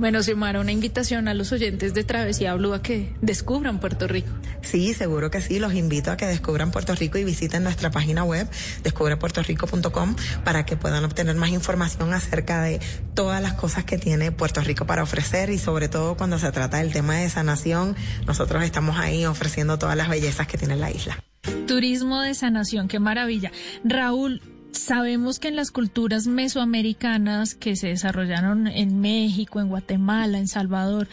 Bueno, 0.00 0.22
Xiomara, 0.22 0.60
una 0.60 0.72
invitación 0.72 1.28
a 1.28 1.34
los 1.34 1.52
oyentes 1.52 1.92
de 1.92 2.04
Travesía 2.04 2.54
Blue 2.54 2.72
a 2.72 2.80
que 2.80 3.14
descubran 3.20 3.80
Puerto 3.80 4.08
Rico. 4.08 4.30
Sí, 4.62 4.94
seguro 4.94 5.30
que 5.30 5.42
sí. 5.42 5.58
Los 5.58 5.74
invito 5.74 6.10
a 6.10 6.16
que 6.16 6.24
descubran 6.24 6.70
Puerto 6.70 6.94
Rico 6.94 7.18
y 7.18 7.24
visiten 7.24 7.64
nuestra 7.64 7.90
página 7.90 8.24
web, 8.24 8.48
descubrepuertorico.com, 8.82 10.16
para 10.42 10.64
que 10.64 10.78
puedan 10.78 11.04
obtener 11.04 11.36
más 11.36 11.50
información 11.50 12.14
acerca 12.14 12.62
de 12.62 12.80
todas 13.12 13.42
las 13.42 13.52
cosas 13.52 13.84
que 13.84 13.98
tiene 13.98 14.32
Puerto 14.32 14.62
Rico 14.62 14.86
para 14.86 15.02
ofrecer 15.02 15.50
y 15.50 15.58
sobre 15.58 15.90
todo 15.90 16.16
cuando 16.16 16.38
se 16.38 16.50
trata 16.50 16.78
del 16.78 16.94
tema 16.94 17.16
de 17.16 17.28
sanación, 17.28 17.94
nosotros 18.26 18.64
estamos 18.64 18.96
ahí 18.98 19.26
ofreciendo 19.26 19.78
todas 19.78 19.98
las 19.98 20.08
bellezas 20.08 20.46
que 20.46 20.56
tiene 20.56 20.76
la 20.76 20.90
isla. 20.90 21.22
Turismo 21.66 22.22
de 22.22 22.34
sanación, 22.34 22.88
qué 22.88 22.98
maravilla. 22.98 23.52
Raúl, 23.84 24.40
sabemos 24.72 25.38
que 25.38 25.48
en 25.48 25.56
las 25.56 25.70
culturas 25.70 26.26
mesoamericanas 26.26 27.54
que 27.54 27.76
se 27.76 27.88
desarrollaron 27.88 28.66
en 28.66 29.00
México, 29.00 29.60
en 29.60 29.68
Guatemala, 29.68 30.38
en 30.38 30.48
Salvador, 30.48 31.08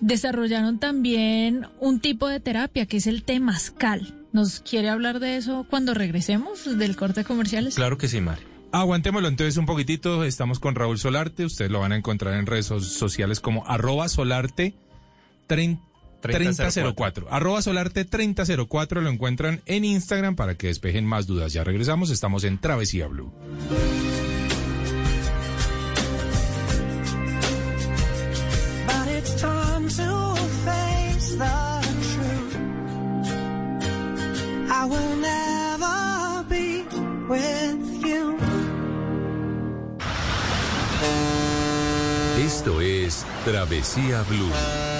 desarrollaron 0.00 0.78
también 0.78 1.66
un 1.80 2.00
tipo 2.00 2.28
de 2.28 2.40
terapia 2.40 2.86
que 2.86 2.98
es 2.98 3.06
el 3.06 3.22
temazcal. 3.22 4.14
¿Nos 4.32 4.60
quiere 4.60 4.88
hablar 4.90 5.18
de 5.20 5.36
eso 5.36 5.66
cuando 5.68 5.92
regresemos 5.94 6.78
del 6.78 6.96
corte 6.96 7.20
de 7.20 7.24
comerciales? 7.26 7.74
Claro 7.74 7.98
que 7.98 8.08
sí, 8.08 8.20
Mari. 8.20 8.42
Aguantémoslo 8.72 9.26
entonces 9.26 9.56
un 9.56 9.66
poquitito. 9.66 10.22
Estamos 10.24 10.60
con 10.60 10.76
Raúl 10.76 10.98
Solarte. 10.98 11.44
Ustedes 11.44 11.70
lo 11.72 11.80
van 11.80 11.90
a 11.92 11.96
encontrar 11.96 12.34
en 12.34 12.46
redes 12.46 12.66
so- 12.66 12.78
sociales 12.80 13.40
como 13.40 13.66
arroba 13.66 14.08
solarte 14.08 14.74
30 15.48 15.82
3004. 16.20 17.28
Arroba 17.30 17.62
Solarte 17.62 18.04
3004 18.04 19.00
lo 19.00 19.10
encuentran 19.10 19.62
en 19.66 19.84
Instagram 19.84 20.36
para 20.36 20.56
que 20.56 20.68
despejen 20.68 21.04
más 21.04 21.26
dudas. 21.26 21.52
Ya 21.52 21.64
regresamos, 21.64 22.10
estamos 22.10 22.44
en 22.44 22.58
Travesía 22.58 23.06
Blue. 23.06 23.32
Esto 42.60 42.80
es 42.80 43.24
Travesía 43.44 44.22
Blue. 44.28 44.99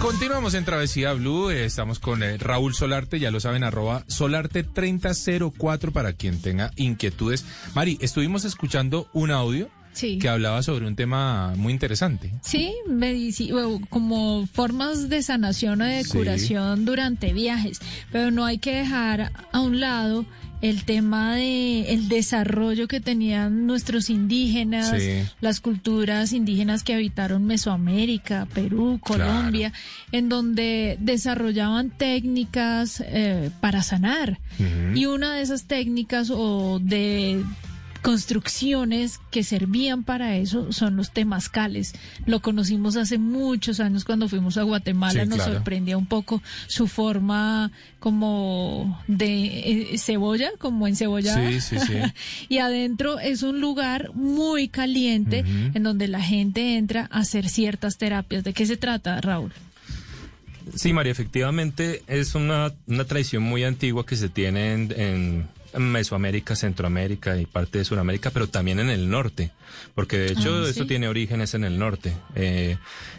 Continuamos 0.00 0.54
en 0.54 0.64
Travesía 0.64 1.12
Blue. 1.12 1.50
eh, 1.50 1.64
Estamos 1.64 1.98
con 1.98 2.22
eh, 2.22 2.38
Raúl 2.38 2.74
Solarte, 2.74 3.18
ya 3.20 3.30
lo 3.30 3.40
saben, 3.40 3.64
arroba 3.64 4.04
Solarte3004 4.06 5.92
para 5.92 6.12
quien 6.12 6.40
tenga 6.40 6.70
inquietudes. 6.76 7.44
Mari, 7.74 7.98
estuvimos 8.00 8.44
escuchando 8.44 9.08
un 9.12 9.30
audio 9.30 9.68
Sí. 9.92 10.18
que 10.20 10.28
hablaba 10.28 10.62
sobre 10.62 10.86
un 10.86 10.94
tema 10.94 11.54
muy 11.56 11.72
interesante. 11.72 12.32
Sí, 12.42 12.72
como 13.90 14.46
formas 14.46 15.08
de 15.08 15.22
sanación 15.22 15.80
o 15.82 15.84
de 15.84 16.04
Sí. 16.04 16.10
curación 16.16 16.84
durante 16.84 17.32
viajes, 17.32 17.80
pero 18.12 18.30
no 18.30 18.44
hay 18.44 18.58
que 18.58 18.72
dejar 18.76 19.32
a 19.50 19.60
un 19.60 19.80
lado 19.80 20.24
el 20.60 20.84
tema 20.84 21.36
de 21.36 21.92
el 21.92 22.08
desarrollo 22.08 22.88
que 22.88 23.00
tenían 23.00 23.66
nuestros 23.66 24.10
indígenas, 24.10 24.90
Sí. 24.90 25.22
las 25.40 25.60
culturas 25.60 26.32
indígenas 26.32 26.82
que 26.82 26.94
habitaron 26.94 27.44
Mesoamérica, 27.46 28.46
Perú, 28.52 28.98
Colombia, 29.02 29.72
en 30.12 30.28
donde 30.28 30.96
desarrollaban 31.00 31.90
técnicas 31.90 33.02
eh, 33.06 33.50
para 33.60 33.82
sanar. 33.82 34.40
Y 34.94 35.06
una 35.06 35.34
de 35.34 35.42
esas 35.42 35.64
técnicas 35.64 36.30
o 36.30 36.80
de 36.82 37.44
construcciones 38.02 39.20
que 39.30 39.42
servían 39.42 40.02
para 40.04 40.36
eso 40.36 40.72
son 40.72 40.96
los 40.96 41.10
temazcales. 41.12 41.94
Lo 42.26 42.40
conocimos 42.40 42.96
hace 42.96 43.18
muchos 43.18 43.80
años 43.80 44.04
cuando 44.04 44.28
fuimos 44.28 44.56
a 44.56 44.62
Guatemala, 44.62 45.22
Sí, 45.24 45.28
nos 45.28 45.38
claro. 45.38 45.54
sorprendía 45.54 45.96
un 45.96 46.06
poco 46.06 46.42
su 46.66 46.86
forma 46.86 47.70
como 47.98 49.02
de 49.08 49.92
eh, 49.92 49.98
cebolla, 49.98 50.50
como 50.58 50.86
en 50.86 50.96
cebolla. 50.96 51.34
Sí, 51.50 51.60
sí, 51.60 51.76
sí. 51.80 51.94
y 52.48 52.58
adentro 52.58 53.18
es 53.18 53.42
un 53.42 53.60
lugar 53.60 54.10
muy 54.14 54.68
caliente 54.68 55.44
en 55.74 55.82
donde 55.82 56.08
la 56.08 56.22
gente 56.22 56.76
entra 56.76 57.08
a 57.10 57.20
hacer 57.20 57.48
ciertas 57.48 57.98
terapias. 57.98 58.44
¿De 58.44 58.52
qué 58.52 58.66
se 58.66 58.76
trata, 58.76 59.20
Raúl? 59.20 59.52
Sí, 60.74 60.92
María, 60.92 61.12
efectivamente 61.12 62.02
es 62.06 62.34
una, 62.34 62.72
una 62.86 63.04
tradición 63.04 63.42
muy 63.42 63.64
antigua 63.64 64.04
que 64.04 64.16
se 64.16 64.28
tiene 64.28 64.74
en, 64.74 64.92
en 64.96 65.48
Mesoamérica, 65.76 66.56
Centroamérica 66.56 67.36
y 67.36 67.46
parte 67.46 67.78
de 67.78 67.84
Sudamérica, 67.84 68.30
pero 68.30 68.48
también 68.48 68.78
en 68.80 68.88
el 68.90 69.08
norte, 69.10 69.50
porque 69.94 70.18
de 70.18 70.32
hecho 70.32 70.64
Ah, 70.64 70.68
esto 70.68 70.86
tiene 70.86 71.08
orígenes 71.08 71.54
en 71.54 71.64
el 71.64 71.78
norte. 71.78 72.14
Eh, 72.34 72.76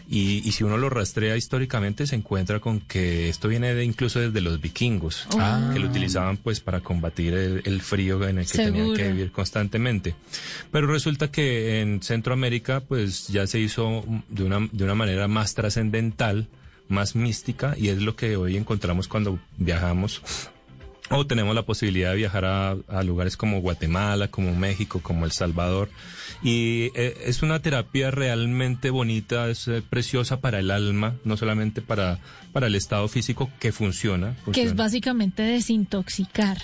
y, 0.10 0.48
y 0.48 0.52
si 0.54 0.64
uno 0.64 0.78
lo 0.78 0.90
rastrea 0.90 1.38
históricamente 1.38 2.08
se 2.08 2.16
encuentra 2.16 2.60
con 2.60 2.80
que 2.82 3.30
esto 3.30 3.48
viene 3.48 3.74
de, 3.76 3.84
incluso 3.84 4.20
desde 4.20 4.42
los 4.42 4.60
vikingos, 4.60 5.28
Ah. 5.38 5.70
que 5.74 5.80
lo 5.80 5.88
utilizaban 5.88 6.38
pues 6.38 6.60
para 6.60 6.80
combatir 6.82 7.34
el, 7.34 7.62
el 7.66 7.82
frío 7.82 8.28
en 8.28 8.40
el 8.40 8.48
que 8.50 8.58
tenían 8.58 8.96
que 8.96 9.08
vivir 9.12 9.32
constantemente. 9.32 10.16
Pero 10.72 10.88
resulta 10.88 11.30
que 11.32 11.82
en 11.82 12.02
Centroamérica 12.02 12.80
pues 12.82 13.28
ya 13.28 13.46
se 13.48 13.60
hizo 13.60 14.04
de 14.30 14.44
una, 14.44 14.68
de 14.72 14.84
una 14.84 14.96
manera 14.96 15.28
más 15.28 15.54
trascendental, 15.54 16.48
más 16.88 17.16
mística, 17.16 17.76
y 17.78 17.90
es 17.90 18.02
lo 18.02 18.16
que 18.16 18.36
hoy 18.36 18.58
encontramos 18.58 19.08
cuando 19.08 19.38
viajamos 19.58 20.24
o 21.10 21.26
tenemos 21.26 21.56
la 21.56 21.64
posibilidad 21.64 22.12
de 22.12 22.18
viajar 22.18 22.46
a, 22.46 22.76
a 22.88 23.04
lugares 23.04 23.38
como 23.38 23.62
Guatemala, 23.62 24.30
como 24.30 24.56
México, 24.56 25.00
como 25.02 25.26
El 25.26 25.32
Salvador. 25.32 25.90
Y 26.44 26.92
eh, 26.96 27.18
es 27.26 27.42
una 27.44 27.62
terapia 27.62 28.12
realmente 28.12 28.90
bonita, 28.90 29.50
es 29.50 29.68
eh, 29.68 29.82
preciosa 29.88 30.40
para 30.40 30.60
el 30.60 30.72
alma, 30.72 31.16
no 31.26 31.36
solamente 31.38 31.82
para, 31.82 32.20
para 32.54 32.68
el 32.68 32.76
estado 32.76 33.08
físico 33.08 33.50
que 33.60 33.72
funciona. 33.72 34.36
Que 34.54 34.64
es 34.64 34.76
básicamente 34.76 35.44
desintoxicar. 35.44 36.58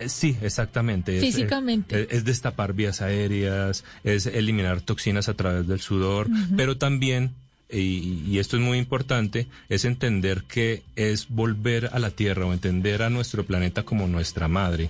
Eh, 0.00 0.08
Sí, 0.08 0.36
exactamente. 0.40 1.20
Físicamente. 1.20 2.08
Es, 2.10 2.24
destapar 2.24 2.72
vías 2.72 3.02
aéreas, 3.02 3.84
es 4.02 4.26
eliminar 4.26 4.80
toxinas 4.80 5.28
a 5.28 5.34
través 5.34 5.68
del 5.68 5.80
sudor, 5.80 6.26
pero 6.56 6.78
también, 6.78 7.32
y, 7.72 8.22
y 8.26 8.38
esto 8.38 8.56
es 8.56 8.62
muy 8.62 8.78
importante, 8.78 9.46
es 9.68 9.84
entender 9.84 10.42
que 10.44 10.82
es 10.96 11.28
volver 11.28 11.90
a 11.92 11.98
la 11.98 12.10
Tierra 12.10 12.46
o 12.46 12.52
entender 12.52 13.02
a 13.02 13.10
nuestro 13.10 13.44
planeta 13.44 13.82
como 13.84 14.06
nuestra 14.06 14.48
madre. 14.48 14.88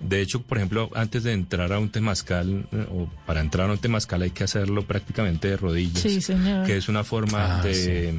De 0.00 0.20
hecho, 0.20 0.42
por 0.42 0.58
ejemplo, 0.58 0.90
antes 0.94 1.22
de 1.22 1.32
entrar 1.32 1.72
a 1.72 1.78
un 1.78 1.88
temazcal, 1.90 2.66
eh, 2.72 2.86
o 2.90 3.08
para 3.26 3.40
entrar 3.40 3.68
a 3.68 3.72
un 3.72 3.78
temazcal 3.78 4.22
hay 4.22 4.30
que 4.30 4.44
hacerlo 4.44 4.82
prácticamente 4.86 5.48
de 5.48 5.56
rodillas. 5.56 6.00
Sí, 6.02 6.20
señor. 6.20 6.66
Que 6.66 6.76
es 6.76 6.88
una 6.88 7.04
forma 7.04 7.60
Ah, 7.60 7.62
de 7.62 8.18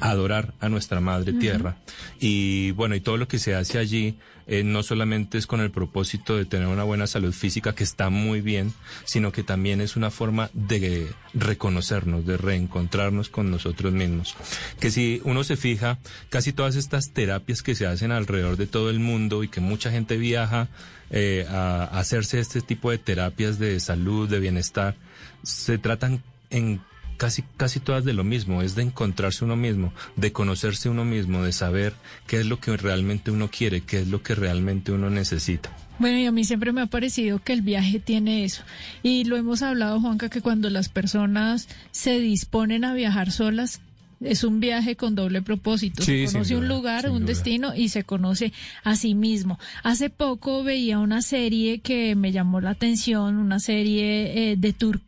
adorar 0.00 0.54
a 0.60 0.68
nuestra 0.68 1.00
madre 1.00 1.32
tierra. 1.32 1.76
Y 2.20 2.72
bueno, 2.72 2.94
y 2.94 3.00
todo 3.00 3.16
lo 3.16 3.28
que 3.28 3.38
se 3.38 3.54
hace 3.54 3.78
allí 3.78 4.16
eh, 4.46 4.64
no 4.64 4.82
solamente 4.82 5.36
es 5.36 5.46
con 5.46 5.60
el 5.60 5.70
propósito 5.70 6.36
de 6.36 6.46
tener 6.46 6.68
una 6.68 6.84
buena 6.84 7.06
salud 7.06 7.32
física, 7.32 7.74
que 7.74 7.84
está 7.84 8.08
muy 8.08 8.40
bien, 8.40 8.72
sino 9.04 9.30
que 9.30 9.42
también 9.42 9.80
es 9.80 9.96
una 9.96 10.10
forma 10.10 10.50
de 10.54 11.08
reconocernos, 11.34 12.24
de 12.24 12.38
reencontrarnos 12.38 13.28
con 13.28 13.50
nosotros 13.50 13.92
mismos. 13.92 14.36
Que 14.80 14.90
si 14.90 15.20
uno 15.24 15.44
se 15.44 15.56
fija, 15.56 15.98
casi 16.30 16.52
todas 16.52 16.76
estas 16.76 17.12
terapias 17.12 17.62
que 17.62 17.74
se 17.74 17.86
hacen 17.86 18.10
alrededor 18.10 18.56
de 18.56 18.66
todo 18.66 18.88
el 18.88 19.00
mundo 19.00 19.42
y 19.42 19.48
que 19.48 19.60
mucha 19.60 19.90
gente 19.90 20.16
viaja 20.16 20.68
eh, 21.10 21.46
a 21.48 21.68
a 21.68 21.98
hacerse 21.98 22.40
este 22.40 22.60
tipo 22.60 22.90
de 22.90 22.98
terapias 22.98 23.58
de 23.58 23.78
salud, 23.80 24.28
de 24.28 24.40
bienestar, 24.40 24.96
se 25.42 25.78
tratan 25.78 26.22
en 26.50 26.80
casi, 27.18 27.44
casi 27.58 27.80
todas 27.80 28.04
de 28.04 28.14
lo 28.14 28.24
mismo, 28.24 28.62
es 28.62 28.74
de 28.74 28.82
encontrarse 28.82 29.44
uno 29.44 29.56
mismo, 29.56 29.92
de 30.16 30.32
conocerse 30.32 30.88
uno 30.88 31.04
mismo, 31.04 31.42
de 31.42 31.52
saber 31.52 31.92
qué 32.26 32.40
es 32.40 32.46
lo 32.46 32.58
que 32.60 32.74
realmente 32.78 33.30
uno 33.30 33.50
quiere, 33.50 33.82
qué 33.82 34.00
es 34.00 34.08
lo 34.08 34.22
que 34.22 34.34
realmente 34.34 34.92
uno 34.92 35.10
necesita. 35.10 35.70
Bueno, 35.98 36.18
y 36.18 36.26
a 36.26 36.32
mí 36.32 36.44
siempre 36.44 36.72
me 36.72 36.80
ha 36.80 36.86
parecido 36.86 37.40
que 37.40 37.52
el 37.52 37.62
viaje 37.62 37.98
tiene 37.98 38.44
eso. 38.44 38.62
Y 39.02 39.24
lo 39.24 39.36
hemos 39.36 39.62
hablado, 39.62 40.00
Juanca, 40.00 40.30
que 40.30 40.40
cuando 40.40 40.70
las 40.70 40.88
personas 40.88 41.68
se 41.90 42.20
disponen 42.20 42.84
a 42.84 42.94
viajar 42.94 43.32
solas, 43.32 43.80
es 44.20 44.44
un 44.44 44.60
viaje 44.60 44.96
con 44.96 45.14
doble 45.14 45.42
propósito. 45.42 46.02
Sí, 46.02 46.26
se 46.26 46.32
conoce 46.32 46.56
un 46.56 46.68
lugar, 46.68 47.08
un 47.10 47.20
duda. 47.20 47.26
destino 47.26 47.74
y 47.74 47.88
se 47.88 48.04
conoce 48.04 48.52
a 48.84 48.96
sí 48.96 49.14
mismo. 49.14 49.58
Hace 49.82 50.10
poco 50.10 50.62
veía 50.62 50.98
una 50.98 51.22
serie 51.22 51.80
que 51.80 52.14
me 52.14 52.32
llamó 52.32 52.60
la 52.60 52.70
atención, 52.70 53.36
una 53.36 53.60
serie 53.60 54.52
eh, 54.52 54.56
de 54.56 54.72
Turquía, 54.72 55.07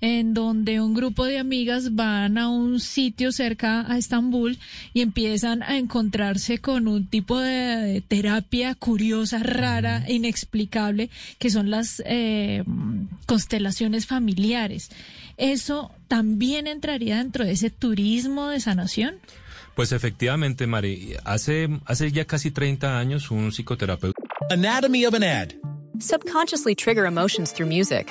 en 0.00 0.34
donde 0.34 0.80
un 0.80 0.94
grupo 0.94 1.24
de 1.24 1.38
amigas 1.38 1.94
van 1.94 2.38
a 2.38 2.48
un 2.48 2.80
sitio 2.80 3.32
cerca 3.32 3.90
a 3.90 3.98
Estambul 3.98 4.58
y 4.94 5.02
empiezan 5.02 5.62
a 5.62 5.76
encontrarse 5.76 6.58
con 6.58 6.88
un 6.88 7.06
tipo 7.06 7.38
de 7.38 8.02
terapia 8.06 8.74
curiosa, 8.74 9.40
rara, 9.42 10.04
inexplicable, 10.08 11.10
que 11.38 11.50
son 11.50 11.70
las 11.70 12.02
eh, 12.06 12.64
constelaciones 13.26 14.06
familiares. 14.06 14.90
¿Eso 15.36 15.90
también 16.08 16.66
entraría 16.66 17.18
dentro 17.18 17.44
de 17.44 17.52
ese 17.52 17.70
turismo 17.70 18.48
de 18.48 18.60
sanación? 18.60 19.16
Pues 19.74 19.92
efectivamente, 19.92 20.66
Mari, 20.66 21.14
hace, 21.24 21.68
hace 21.84 22.10
ya 22.10 22.24
casi 22.24 22.50
30 22.50 22.98
años 22.98 23.30
un 23.30 23.52
psicoterapeuta 23.52 24.20
Anatomy 24.50 25.04
of 25.04 25.14
an 25.14 25.22
ad. 25.22 25.54
Subconsciously 25.98 26.74
trigger 26.74 27.04
emotions 27.04 27.52
through 27.52 27.68
music. 27.68 28.10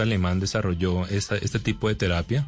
alemán 0.00 0.40
desarrolló 0.40 1.06
esta, 1.08 1.36
este 1.36 1.58
tipo 1.58 1.86
de 1.88 1.94
terapia 1.94 2.46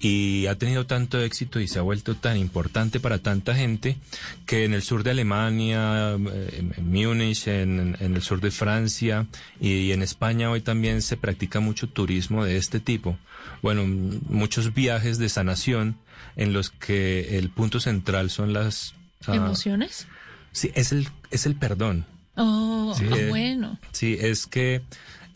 y 0.00 0.46
ha 0.46 0.54
tenido 0.54 0.86
tanto 0.86 1.20
éxito 1.20 1.60
y 1.60 1.68
se 1.68 1.78
ha 1.78 1.82
vuelto 1.82 2.14
tan 2.14 2.38
importante 2.38 2.98
para 2.98 3.18
tanta 3.18 3.54
gente 3.54 3.98
que 4.46 4.64
en 4.64 4.72
el 4.72 4.80
sur 4.80 5.02
de 5.02 5.10
Alemania, 5.10 6.14
eh, 6.14 6.72
en 6.78 6.90
Múnich, 6.90 7.46
en, 7.46 7.94
en 8.00 8.16
el 8.16 8.22
sur 8.22 8.40
de 8.40 8.50
Francia 8.50 9.26
y 9.60 9.92
en 9.92 10.00
España 10.00 10.50
hoy 10.50 10.62
también 10.62 11.02
se 11.02 11.18
practica 11.18 11.60
mucho 11.60 11.90
turismo 11.90 12.44
de 12.44 12.56
este 12.56 12.80
tipo. 12.80 13.18
Bueno, 13.60 13.84
muchos 13.86 14.72
viajes 14.72 15.18
de 15.18 15.28
sanación 15.28 15.98
en 16.36 16.54
los 16.54 16.70
que 16.70 17.36
el 17.38 17.50
punto 17.50 17.80
central 17.80 18.30
son 18.30 18.54
las... 18.54 18.94
ah, 19.26 19.34
¿Emociones? 19.34 20.06
sí, 20.52 20.70
es 20.74 20.92
el, 20.92 21.08
es 21.30 21.44
el 21.44 21.54
perdón. 21.54 22.06
Oh, 22.34 22.94
Sí, 22.96 23.04
ah, 23.10 23.16
eh, 23.18 23.28
bueno. 23.28 23.78
Sí, 23.92 24.16
es 24.18 24.46
que 24.46 24.80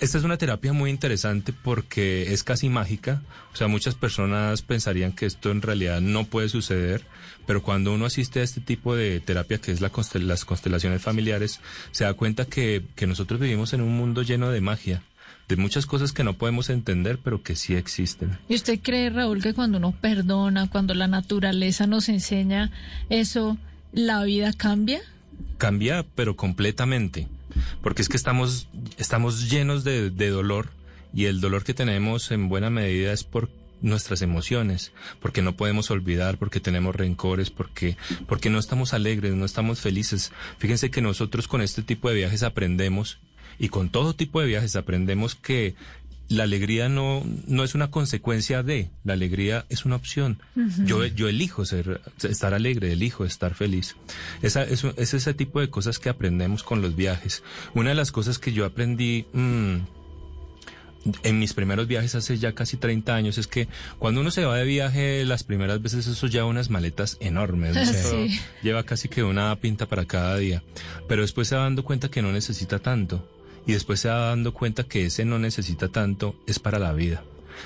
esta 0.02 0.18
es 0.18 0.24
una 0.24 0.36
terapia 0.36 0.72
muy 0.72 0.90
interesante 0.90 1.52
porque 1.52 2.32
es 2.32 2.42
casi 2.42 2.68
mágica. 2.68 3.22
O 3.52 3.56
sea, 3.56 3.68
muchas 3.68 3.94
personas 3.94 4.62
pensarían 4.62 5.12
que 5.12 5.26
esto 5.26 5.52
en 5.52 5.62
realidad 5.62 6.00
no 6.00 6.24
puede 6.24 6.48
suceder, 6.48 7.04
pero 7.46 7.62
cuando 7.62 7.94
uno 7.94 8.06
asiste 8.06 8.40
a 8.40 8.42
este 8.42 8.60
tipo 8.60 8.96
de 8.96 9.20
terapia 9.20 9.58
que 9.58 9.70
es 9.70 9.80
la 9.80 9.92
las 10.14 10.44
constelaciones 10.44 11.02
familiares, 11.02 11.60
se 11.92 12.02
da 12.02 12.14
cuenta 12.14 12.46
que, 12.46 12.84
que 12.96 13.06
nosotros 13.06 13.38
vivimos 13.38 13.74
en 13.74 13.80
un 13.80 13.96
mundo 13.96 14.22
lleno 14.22 14.50
de 14.50 14.60
magia, 14.60 15.04
de 15.48 15.54
muchas 15.54 15.86
cosas 15.86 16.12
que 16.12 16.24
no 16.24 16.34
podemos 16.34 16.68
entender, 16.68 17.20
pero 17.22 17.44
que 17.44 17.54
sí 17.54 17.74
existen. 17.74 18.38
¿Y 18.48 18.56
usted 18.56 18.80
cree, 18.82 19.08
Raúl, 19.08 19.40
que 19.40 19.54
cuando 19.54 19.78
uno 19.78 19.92
perdona, 19.92 20.68
cuando 20.68 20.94
la 20.94 21.06
naturaleza 21.06 21.86
nos 21.86 22.08
enseña 22.08 22.72
eso, 23.08 23.56
la 23.92 24.24
vida 24.24 24.52
cambia? 24.52 25.00
Cambia, 25.58 26.04
pero 26.14 26.36
completamente. 26.36 27.28
Porque 27.82 28.02
es 28.02 28.08
que 28.08 28.16
estamos, 28.16 28.68
estamos 28.96 29.50
llenos 29.50 29.84
de, 29.84 30.10
de 30.10 30.30
dolor 30.30 30.70
y 31.14 31.26
el 31.26 31.40
dolor 31.40 31.64
que 31.64 31.74
tenemos 31.74 32.30
en 32.30 32.48
buena 32.48 32.70
medida 32.70 33.12
es 33.12 33.24
por 33.24 33.50
nuestras 33.82 34.22
emociones, 34.22 34.92
porque 35.20 35.42
no 35.42 35.56
podemos 35.56 35.90
olvidar, 35.90 36.38
porque 36.38 36.60
tenemos 36.60 36.94
rencores, 36.94 37.50
porque, 37.50 37.96
porque 38.26 38.48
no 38.48 38.58
estamos 38.58 38.94
alegres, 38.94 39.34
no 39.34 39.44
estamos 39.44 39.80
felices. 39.80 40.32
Fíjense 40.58 40.90
que 40.90 41.02
nosotros 41.02 41.48
con 41.48 41.60
este 41.60 41.82
tipo 41.82 42.08
de 42.08 42.14
viajes 42.14 42.44
aprendemos 42.44 43.18
y 43.58 43.68
con 43.68 43.90
todo 43.90 44.14
tipo 44.14 44.40
de 44.40 44.46
viajes 44.46 44.76
aprendemos 44.76 45.34
que 45.34 45.74
la 46.28 46.44
alegría 46.44 46.88
no, 46.88 47.22
no 47.46 47.64
es 47.64 47.74
una 47.74 47.90
consecuencia 47.90 48.62
de, 48.62 48.90
la 49.04 49.12
alegría 49.12 49.66
es 49.68 49.84
una 49.84 49.96
opción. 49.96 50.40
Yo, 50.84 51.04
yo 51.04 51.28
elijo 51.28 51.64
ser, 51.64 52.00
estar 52.22 52.54
alegre, 52.54 52.92
elijo 52.92 53.24
estar 53.24 53.54
feliz. 53.54 53.96
Esa, 54.40 54.62
es, 54.62 54.84
es 54.96 55.14
ese 55.14 55.34
tipo 55.34 55.60
de 55.60 55.68
cosas 55.68 55.98
que 55.98 56.08
aprendemos 56.08 56.62
con 56.62 56.80
los 56.80 56.96
viajes. 56.96 57.42
Una 57.74 57.90
de 57.90 57.96
las 57.96 58.12
cosas 58.12 58.38
que 58.38 58.52
yo 58.52 58.64
aprendí 58.64 59.26
mm, 59.32 59.76
en 61.22 61.38
mis 61.38 61.54
primeros 61.54 61.86
viajes 61.86 62.14
hace 62.14 62.38
ya 62.38 62.52
casi 62.52 62.76
30 62.76 63.14
años 63.14 63.38
es 63.38 63.46
que 63.46 63.68
cuando 63.98 64.20
uno 64.20 64.30
se 64.30 64.44
va 64.44 64.56
de 64.56 64.64
viaje, 64.64 65.24
las 65.24 65.44
primeras 65.44 65.82
veces 65.82 66.06
eso 66.06 66.26
lleva 66.26 66.46
unas 66.46 66.70
maletas 66.70 67.16
enormes. 67.20 67.76
Lleva 68.62 68.84
casi 68.84 69.08
que 69.08 69.22
una 69.22 69.54
pinta 69.56 69.86
para 69.86 70.04
cada 70.04 70.36
día. 70.36 70.62
Pero 71.08 71.22
después 71.22 71.48
se 71.48 71.56
va 71.56 71.62
dando 71.62 71.84
cuenta 71.84 72.10
que 72.10 72.22
no 72.22 72.32
necesita 72.32 72.78
tanto. 72.78 73.28
Y 73.66 73.72
después 73.72 74.00
se 74.00 74.08
va 74.08 74.28
dando 74.30 74.52
cuenta 74.52 74.84
que 74.84 75.06
ese 75.06 75.24
no 75.24 75.38
necesita 75.38 75.88
tanto 75.88 76.34
es 76.46 76.58
para 76.58 76.78
la 76.78 76.92
vida. 76.92 77.22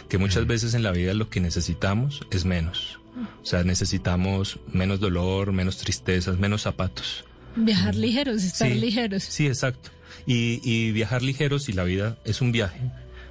Que 0.08 0.18
muchas 0.18 0.46
veces 0.46 0.74
en 0.74 0.82
la 0.82 0.92
vida 0.92 1.14
lo 1.14 1.30
que 1.30 1.40
necesitamos 1.40 2.20
es 2.30 2.44
menos. 2.44 2.98
O 3.42 3.46
sea, 3.46 3.64
necesitamos 3.64 4.58
menos 4.72 5.00
dolor, 5.00 5.52
menos 5.52 5.78
tristezas, 5.78 6.38
menos 6.38 6.62
zapatos. 6.62 7.24
Viajar 7.54 7.94
ligeros, 7.94 8.42
estar 8.44 8.68
Sí. 8.68 8.74
ligeros. 8.74 9.22
Sí, 9.22 9.46
exacto. 9.46 9.90
Y, 10.26 10.60
y 10.62 10.92
viajar 10.92 11.22
ligeros 11.22 11.68
y 11.70 11.72
la 11.72 11.84
vida 11.84 12.18
es 12.26 12.42
un 12.42 12.52
viaje. 12.52 12.80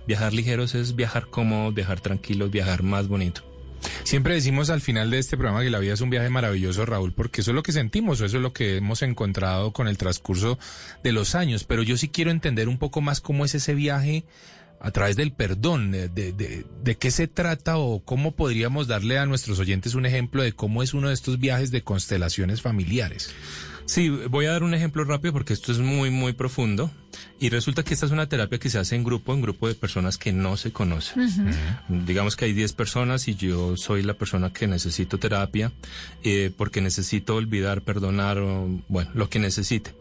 Viajar 0.07 0.33
ligeros 0.33 0.73
es 0.73 0.95
viajar 0.95 1.27
cómodo, 1.27 1.71
viajar 1.71 1.99
tranquilos, 1.99 2.49
viajar 2.49 2.81
más 2.81 3.07
bonito. 3.07 3.43
Siempre 4.03 4.33
decimos 4.35 4.69
al 4.69 4.81
final 4.81 5.09
de 5.09 5.19
este 5.19 5.37
programa 5.37 5.63
que 5.63 5.69
la 5.69 5.79
vida 5.79 5.93
es 5.93 6.01
un 6.01 6.09
viaje 6.09 6.29
maravilloso, 6.29 6.85
Raúl, 6.85 7.13
porque 7.13 7.41
eso 7.41 7.51
es 7.51 7.55
lo 7.55 7.63
que 7.63 7.71
sentimos, 7.71 8.21
eso 8.21 8.37
es 8.37 8.41
lo 8.43 8.53
que 8.53 8.77
hemos 8.77 9.01
encontrado 9.01 9.73
con 9.73 9.87
el 9.87 9.97
transcurso 9.97 10.57
de 11.03 11.11
los 11.11 11.35
años. 11.35 11.63
Pero 11.63 11.83
yo 11.83 11.97
sí 11.97 12.09
quiero 12.09 12.31
entender 12.31 12.69
un 12.69 12.77
poco 12.77 13.01
más 13.01 13.21
cómo 13.21 13.45
es 13.45 13.55
ese 13.55 13.73
viaje 13.73 14.25
a 14.79 14.91
través 14.91 15.15
del 15.15 15.31
perdón, 15.31 15.91
de, 15.91 16.09
de, 16.09 16.31
de- 16.33 16.65
de 16.83 16.95
qué 16.97 17.09
se 17.09 17.27
trata 17.27 17.77
o 17.77 18.03
cómo 18.03 18.35
podríamos 18.35 18.87
darle 18.87 19.17
a 19.17 19.25
nuestros 19.25 19.57
oyentes 19.59 19.95
un 19.95 20.05
ejemplo 20.05 20.43
de 20.43 20.51
cómo 20.53 20.83
es 20.83 20.93
uno 20.93 21.07
de 21.07 21.13
estos 21.13 21.39
viajes 21.39 21.71
de 21.71 21.81
constelaciones 21.81 22.61
familiares. 22.61 23.33
Sí, 23.85 24.09
voy 24.09 24.47
a 24.47 24.51
dar 24.51 24.63
un 24.63 24.73
ejemplo 24.73 25.03
rápido 25.03 25.33
porque 25.33 25.53
esto 25.53 25.71
es 25.71 25.77
muy, 25.77 26.09
muy 26.09 26.33
profundo. 26.33 26.91
Y 27.39 27.49
resulta 27.49 27.83
que 27.83 27.93
esta 27.93 28.05
es 28.05 28.11
una 28.11 28.27
terapia 28.27 28.57
que 28.59 28.69
se 28.69 28.79
hace 28.79 28.95
en 28.95 29.03
grupo, 29.03 29.33
en 29.33 29.41
grupo 29.41 29.67
de 29.67 29.75
personas 29.75 30.17
que 30.17 30.31
no 30.31 30.57
se 30.57 30.71
conocen. 30.71 31.29
Digamos 31.87 32.35
que 32.35 32.45
hay 32.45 32.53
10 32.53 32.73
personas 32.73 33.27
y 33.27 33.35
yo 33.35 33.77
soy 33.77 34.03
la 34.03 34.15
persona 34.15 34.51
que 34.51 34.67
necesito 34.67 35.19
terapia 35.19 35.71
eh, 36.23 36.51
porque 36.57 36.81
necesito 36.81 37.35
olvidar, 37.35 37.81
perdonar, 37.81 38.39
o, 38.39 38.81
bueno, 38.87 39.11
lo 39.13 39.29
que 39.29 39.39
necesite. 39.39 39.93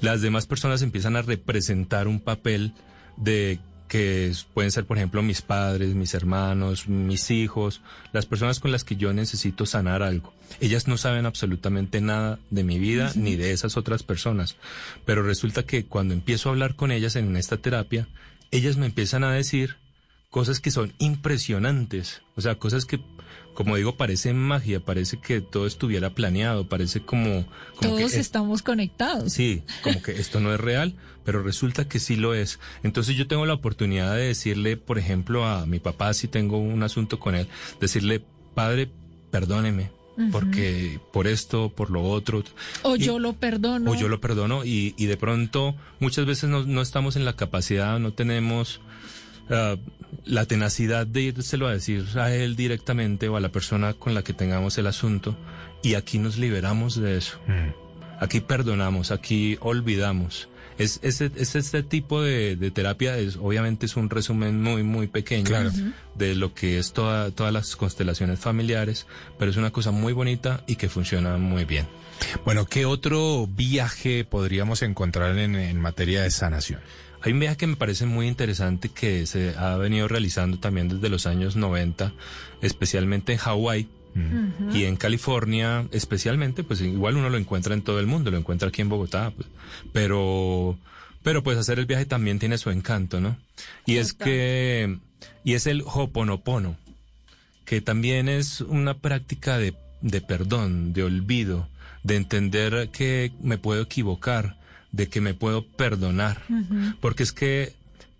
Las 0.00 0.22
demás 0.22 0.46
personas 0.46 0.82
empiezan 0.82 1.16
a 1.16 1.22
representar 1.22 2.08
un 2.08 2.20
papel 2.20 2.74
de 3.16 3.58
que 3.92 4.32
pueden 4.54 4.70
ser, 4.70 4.86
por 4.86 4.96
ejemplo, 4.96 5.22
mis 5.22 5.42
padres, 5.42 5.94
mis 5.94 6.14
hermanos, 6.14 6.88
mis 6.88 7.30
hijos, 7.30 7.82
las 8.14 8.24
personas 8.24 8.58
con 8.58 8.72
las 8.72 8.84
que 8.84 8.96
yo 8.96 9.12
necesito 9.12 9.66
sanar 9.66 10.02
algo. 10.02 10.32
Ellas 10.60 10.88
no 10.88 10.96
saben 10.96 11.26
absolutamente 11.26 12.00
nada 12.00 12.38
de 12.48 12.64
mi 12.64 12.78
vida 12.78 13.12
ni 13.16 13.36
de 13.36 13.52
esas 13.52 13.76
otras 13.76 14.02
personas, 14.02 14.56
pero 15.04 15.22
resulta 15.22 15.64
que 15.64 15.84
cuando 15.84 16.14
empiezo 16.14 16.48
a 16.48 16.52
hablar 16.52 16.74
con 16.74 16.90
ellas 16.90 17.16
en 17.16 17.36
esta 17.36 17.58
terapia, 17.58 18.08
ellas 18.50 18.78
me 18.78 18.86
empiezan 18.86 19.24
a 19.24 19.32
decir 19.34 19.76
cosas 20.30 20.60
que 20.60 20.70
son 20.70 20.94
impresionantes, 20.96 22.22
o 22.34 22.40
sea, 22.40 22.54
cosas 22.54 22.86
que, 22.86 22.98
como 23.54 23.76
digo, 23.76 23.96
parecen 23.96 24.38
magia, 24.38 24.80
parece 24.80 25.18
que 25.18 25.40
todo 25.40 25.66
estuviera 25.66 26.10
planeado, 26.14 26.68
parece 26.68 27.00
como... 27.02 27.44
Todos 27.80 28.00
es- 28.00 28.14
estamos 28.14 28.62
conectados. 28.62 29.32
Sí, 29.32 29.62
como 29.82 30.02
que 30.02 30.12
esto 30.12 30.40
no 30.40 30.54
es 30.54 30.60
real, 30.60 30.94
pero 31.24 31.42
resulta 31.42 31.86
que 31.86 31.98
sí 31.98 32.16
lo 32.16 32.34
es. 32.34 32.58
Entonces 32.82 33.14
yo 33.16 33.26
tengo 33.26 33.44
la 33.46 33.54
oportunidad 33.54 34.14
de 34.16 34.22
decirle, 34.28 34.76
por 34.76 34.98
ejemplo, 34.98 35.44
a 35.46 35.66
mi 35.66 35.78
papá, 35.80 36.14
si 36.14 36.28
tengo 36.28 36.58
un 36.58 36.82
asunto 36.82 37.18
con 37.20 37.34
él, 37.34 37.46
decirle, 37.80 38.24
padre, 38.54 38.88
perdóneme, 39.30 39.90
porque 40.30 40.98
por 41.12 41.26
esto, 41.26 41.70
por 41.70 41.90
lo 41.90 42.02
otro. 42.04 42.42
O 42.82 42.96
Y- 42.96 43.00
yo 43.00 43.18
lo 43.18 43.34
perdono. 43.34 43.90
o 43.90 43.94
yo 43.94 44.08
lo 44.08 44.20
perdono 44.20 44.64
y, 44.64 44.94
y 44.96 45.06
de 45.06 45.16
pronto 45.16 45.74
muchas 46.00 46.26
veces 46.26 46.48
no, 46.50 46.64
no 46.64 46.80
estamos 46.82 47.16
en 47.16 47.24
la 47.24 47.34
capacidad, 47.36 47.98
no 47.98 48.12
tenemos 48.12 48.80
ah, 49.50 49.76
la 50.24 50.46
tenacidad 50.46 51.06
de 51.06 51.22
írselo 51.22 51.66
a 51.66 51.72
decir 51.72 52.06
a 52.16 52.32
él 52.34 52.56
directamente 52.56 53.28
o 53.28 53.36
a 53.36 53.40
la 53.40 53.50
persona 53.50 53.94
con 53.94 54.14
la 54.14 54.22
que 54.22 54.32
tengamos 54.32 54.78
el 54.78 54.86
asunto 54.86 55.36
y 55.82 55.94
aquí 55.94 56.18
nos 56.18 56.38
liberamos 56.38 57.00
de 57.00 57.16
eso. 57.18 57.38
Aquí 58.20 58.40
perdonamos, 58.40 59.10
aquí 59.10 59.58
olvidamos. 59.60 60.48
Es, 60.78 61.00
es, 61.02 61.20
es 61.20 61.54
este 61.54 61.82
tipo 61.82 62.22
de, 62.22 62.56
de 62.56 62.70
terapia, 62.70 63.18
es, 63.18 63.36
obviamente 63.36 63.86
es 63.86 63.96
un 63.96 64.08
resumen 64.08 64.62
muy, 64.62 64.82
muy 64.82 65.06
pequeño 65.06 65.44
Claro. 65.44 65.70
De 66.14 66.34
lo 66.34 66.54
que 66.54 66.78
es 66.78 66.92
toda, 66.92 67.30
todas 67.30 67.52
las 67.52 67.76
constelaciones 67.76 68.38
familiares, 68.38 69.06
pero 69.38 69.50
es 69.50 69.56
una 69.56 69.70
cosa 69.70 69.90
muy 69.90 70.12
bonita 70.12 70.62
y 70.66 70.76
que 70.76 70.88
funciona 70.88 71.36
muy 71.36 71.64
bien. 71.64 71.86
Bueno, 72.44 72.66
¿qué 72.66 72.86
otro 72.86 73.46
viaje 73.46 74.24
podríamos 74.24 74.82
encontrar 74.82 75.36
en, 75.38 75.56
en 75.56 75.80
materia 75.80 76.22
de 76.22 76.30
sanación? 76.30 76.80
Hay 77.22 77.32
un 77.32 77.40
viaje 77.40 77.56
que 77.56 77.66
me 77.66 77.76
parece 77.76 78.04
muy 78.06 78.26
interesante 78.26 78.88
que 78.88 79.26
se 79.26 79.54
ha 79.56 79.76
venido 79.76 80.08
realizando 80.08 80.58
también 80.58 80.88
desde 80.88 81.08
los 81.08 81.26
años 81.26 81.54
90, 81.54 82.12
especialmente 82.60 83.32
en 83.32 83.38
Hawái. 83.38 83.88
Y 84.74 84.84
en 84.84 84.96
California, 84.96 85.88
especialmente, 85.90 86.64
pues 86.64 86.82
igual 86.82 87.16
uno 87.16 87.30
lo 87.30 87.38
encuentra 87.38 87.72
en 87.72 87.80
todo 87.80 87.98
el 87.98 88.06
mundo, 88.06 88.30
lo 88.30 88.36
encuentra 88.36 88.68
aquí 88.68 88.82
en 88.82 88.90
Bogotá, 88.90 89.32
pues, 89.34 89.48
pero, 89.94 90.78
pero 91.22 91.42
pues 91.42 91.56
hacer 91.56 91.78
el 91.78 91.86
viaje 91.86 92.04
también 92.04 92.38
tiene 92.38 92.58
su 92.58 92.68
encanto, 92.68 93.20
¿no? 93.22 93.38
Y 93.86 93.96
es 93.96 94.12
que, 94.12 94.98
y 95.44 95.54
es 95.54 95.66
el 95.66 95.82
Hoponopono, 95.86 96.76
que 97.64 97.80
también 97.80 98.28
es 98.28 98.60
una 98.60 98.98
práctica 98.98 99.56
de, 99.56 99.74
de 100.02 100.20
perdón, 100.20 100.92
de 100.92 101.04
olvido, 101.04 101.68
de 102.02 102.16
entender 102.16 102.90
que 102.92 103.32
me 103.40 103.56
puedo 103.56 103.80
equivocar, 103.80 104.58
de 104.92 105.08
que 105.08 105.20
me 105.20 105.34
puedo 105.34 105.66
perdonar. 105.66 106.42
Porque 107.00 107.22
es 107.22 107.32
que 107.32 107.74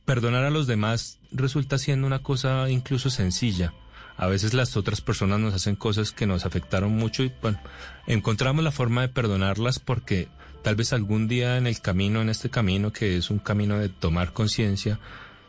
perdonar 0.05 0.45
a 0.45 0.51
los 0.51 0.67
demás 0.67 1.19
resulta 1.31 1.79
siendo 1.79 2.07
una 2.07 2.21
cosa 2.21 2.69
incluso 2.71 3.11
sencilla. 3.11 3.73
A 4.17 4.27
veces 4.27 4.55
las 4.55 4.77
otras 4.77 5.01
personas 5.01 5.41
nos 5.41 5.55
hacen 5.55 5.77
cosas 5.77 6.13
que 6.13 6.27
nos 6.27 6.45
afectaron 6.45 6.93
mucho 6.93 7.23
y 7.23 7.33
bueno, 7.41 7.59
encontramos 8.07 8.63
la 8.63 8.71
forma 8.71 9.03
de 9.03 9.09
perdonarlas 9.09 9.79
porque 9.79 10.29
tal 10.63 10.77
vez 10.77 10.93
algún 10.93 11.29
día 11.29 11.57
en 11.57 11.67
el 11.67 11.81
camino, 11.81 12.21
en 12.21 12.29
este 12.29 12.51
camino 12.51 12.93
que 12.93 13.17
es 13.17 13.31
un 13.31 13.39
camino 13.39 13.79
de 13.79 13.89
tomar 13.89 14.33
conciencia, 14.33 14.99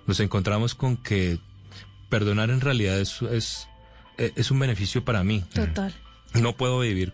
nos 0.08 0.20
encontramos 0.20 0.76
con 0.76 0.98
que 0.98 1.40
perdonar 2.10 2.50
en 2.52 2.62
realidad 2.62 3.00
es, 3.00 3.22
es, 3.24 3.68
es 4.18 4.52
un 4.52 4.60
beneficio 4.60 5.04
para 5.04 5.24
mí. 5.24 5.44
Total. 5.54 5.94
No 6.34 6.54
puedo 6.56 6.80
vivir 6.80 7.14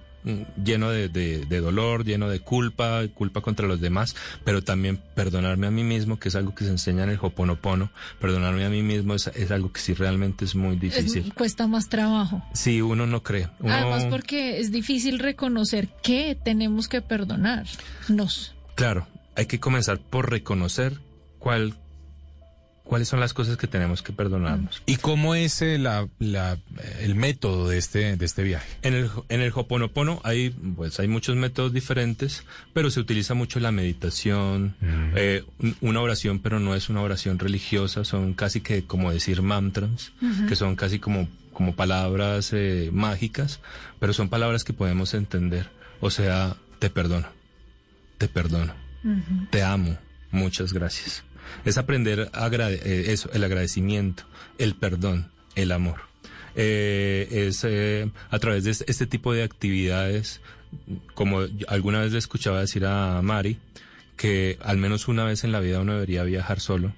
lleno 0.63 0.89
de, 0.89 1.10
de, 1.10 1.45
de, 1.45 1.60
dolor, 1.60 2.05
lleno 2.05 2.29
de 2.29 2.39
culpa, 2.39 3.01
culpa 3.13 3.41
contra 3.41 3.67
los 3.67 3.79
demás, 3.79 4.15
pero 4.43 4.63
también 4.63 4.99
perdonarme 5.15 5.67
a 5.67 5.71
mí 5.71 5.84
mismo, 5.84 6.19
que 6.19 6.29
es 6.29 6.36
algo 6.36 6.53
que 6.53 6.65
se 6.65 6.71
enseña 6.71 7.03
en 7.03 7.10
el 7.10 7.19
Hoponopono. 7.21 7.91
Perdonarme 8.19 8.65
a 8.65 8.69
mí 8.69 8.82
mismo 8.82 9.13
es, 9.13 9.27
es 9.27 9.51
algo 9.51 9.71
que 9.71 9.82
sí 9.82 9.93
realmente 9.93 10.45
es 10.45 10.55
muy 10.55 10.75
difícil. 10.75 11.27
Es, 11.27 11.34
cuesta 11.34 11.67
más 11.67 11.89
trabajo. 11.89 12.43
Sí, 12.53 12.82
uno 12.82 13.05
no 13.05 13.23
cree. 13.23 13.49
Uno... 13.60 13.73
Además 13.73 14.05
porque 14.05 14.60
es 14.60 14.71
difícil 14.71 15.19
reconocer 15.19 15.88
que 16.03 16.38
tenemos 16.41 16.88
que 16.88 17.01
perdonarnos. 17.01 18.55
Claro, 18.75 19.08
hay 19.36 19.45
que 19.45 19.60
comenzar 19.60 19.99
por 19.99 20.29
reconocer 20.29 20.99
cuál 21.38 21.75
cuáles 22.89 23.08
son 23.08 23.19
las 23.19 23.36
cosas 23.36 23.56
que 23.56 23.67
tenemos 23.67 24.02
que 24.02 24.12
perdonarnos. 24.12 24.82
¿Y 24.88 24.95
cómo 24.95 25.36
es 25.36 25.62
eh, 25.62 25.78
la, 25.78 26.08
la, 26.17 26.58
el 27.02 27.13
método 27.13 27.69
de 27.69 27.78
este, 27.78 28.17
de 28.17 28.25
este 28.25 28.41
viaje? 28.41 28.67
En 28.82 28.95
el, 28.95 29.12
en 29.30 29.41
el 29.41 29.52
Hoponopono 29.54 30.19
hay, 30.23 30.49
pues, 30.49 30.99
hay 30.99 31.08
muchos 31.08 31.36
métodos 31.36 31.71
diferentes, 31.71 32.45
pero 32.73 32.89
se 32.89 32.99
utiliza 32.99 33.36
mucho 33.36 33.60
la 33.60 33.71
meditación, 33.71 34.75
mm. 34.82 35.12
eh, 35.15 35.43
una 35.82 36.02
oración, 36.02 36.39
pero 36.39 36.60
no 36.60 36.73
es 36.73 36.89
una 36.89 37.02
oración 37.02 37.38
religiosa, 37.38 38.04
son 38.06 38.34
casi 38.34 38.60
que 38.60 38.84
como 38.84 39.12
decir 39.12 39.43
mantras, 39.43 40.12
uh 40.23 40.25
-huh. 40.25 40.47
que 40.47 40.56
son 40.56 40.75
casi 40.75 40.97
como, 40.97 41.30
como 41.54 41.75
palabras 41.75 42.54
eh, 42.54 42.89
mágicas, 42.91 43.60
pero 43.99 44.13
son 44.13 44.30
palabras 44.30 44.63
que 44.63 44.73
podemos 44.73 45.13
entender. 45.13 45.69
O 46.02 46.10
sea, 46.10 46.58
te 46.80 46.89
perdono, 46.89 47.28
te 48.17 48.28
perdono, 48.28 48.73
uh 49.04 49.10
-huh. 49.10 49.49
te 49.52 49.62
amo, 49.62 49.95
muchas 50.32 50.73
gracias 50.73 51.23
es 51.65 51.77
aprender 51.77 52.29
agrade 52.33 52.79
eh, 52.83 53.12
eso, 53.12 53.29
el 53.33 53.43
agradecimiento, 53.43 54.23
el 54.57 54.75
perdón, 54.75 55.31
el 55.55 55.71
amor. 55.71 56.01
Eh, 56.55 57.27
es 57.47 57.63
eh, 57.63 58.09
a 58.29 58.39
través 58.39 58.63
de 58.63 58.71
este 58.71 59.05
tipo 59.05 59.33
de 59.33 59.43
actividades, 59.43 60.41
como 61.13 61.41
alguna 61.67 62.01
vez 62.01 62.12
le 62.12 62.19
escuchaba 62.19 62.62
decir 62.62 62.85
a 62.85 63.21
Mari, 63.21 63.57
que 64.17 64.57
al 64.62 64.77
menos 64.77 65.07
una 65.07 65.23
vez 65.23 65.43
en 65.43 65.51
la 65.51 65.59
vida 65.59 65.79
uno 65.79 65.93
debería 65.93 66.23
viajar 66.23 66.59
solo. 66.59 66.93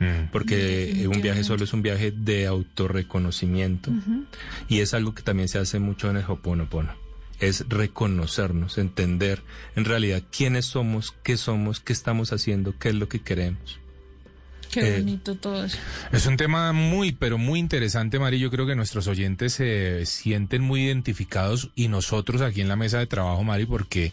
Mm. 0.00 0.30
Porque 0.32 1.06
un 1.08 1.22
viaje 1.22 1.44
solo 1.44 1.62
es 1.62 1.72
un 1.72 1.82
viaje 1.82 2.10
de 2.10 2.46
autorreconocimiento 2.46 3.92
uh 3.92 3.94
-huh. 3.94 4.24
y 4.68 4.80
es 4.80 4.92
algo 4.92 5.14
que 5.14 5.22
también 5.22 5.48
se 5.48 5.58
hace 5.58 5.78
mucho 5.78 6.10
en 6.10 6.16
el 6.16 6.24
Hoponopono 6.26 7.04
es 7.40 7.68
reconocernos, 7.68 8.78
entender 8.78 9.42
en 9.76 9.84
realidad 9.84 10.22
quiénes 10.36 10.66
somos, 10.66 11.14
qué 11.22 11.36
somos, 11.36 11.80
qué 11.80 11.92
estamos 11.92 12.32
haciendo, 12.32 12.78
qué 12.78 12.90
es 12.90 12.94
lo 12.94 13.08
que 13.08 13.20
queremos. 13.20 13.78
Qué 14.74 14.98
bonito 14.98 15.32
eh, 15.32 15.38
todo 15.40 15.64
eso. 15.64 15.78
Es 16.12 16.26
un 16.26 16.36
tema 16.36 16.72
muy, 16.72 17.12
pero 17.12 17.38
muy 17.38 17.60
interesante, 17.60 18.18
Mari. 18.18 18.38
Yo 18.38 18.50
creo 18.50 18.66
que 18.66 18.74
nuestros 18.74 19.06
oyentes 19.06 19.54
se 19.54 20.04
sienten 20.06 20.62
muy 20.62 20.82
identificados 20.82 21.70
y 21.74 21.88
nosotros 21.88 22.42
aquí 22.42 22.60
en 22.60 22.68
la 22.68 22.76
mesa 22.76 22.98
de 22.98 23.06
trabajo, 23.06 23.42
Mari, 23.44 23.66
porque 23.66 24.12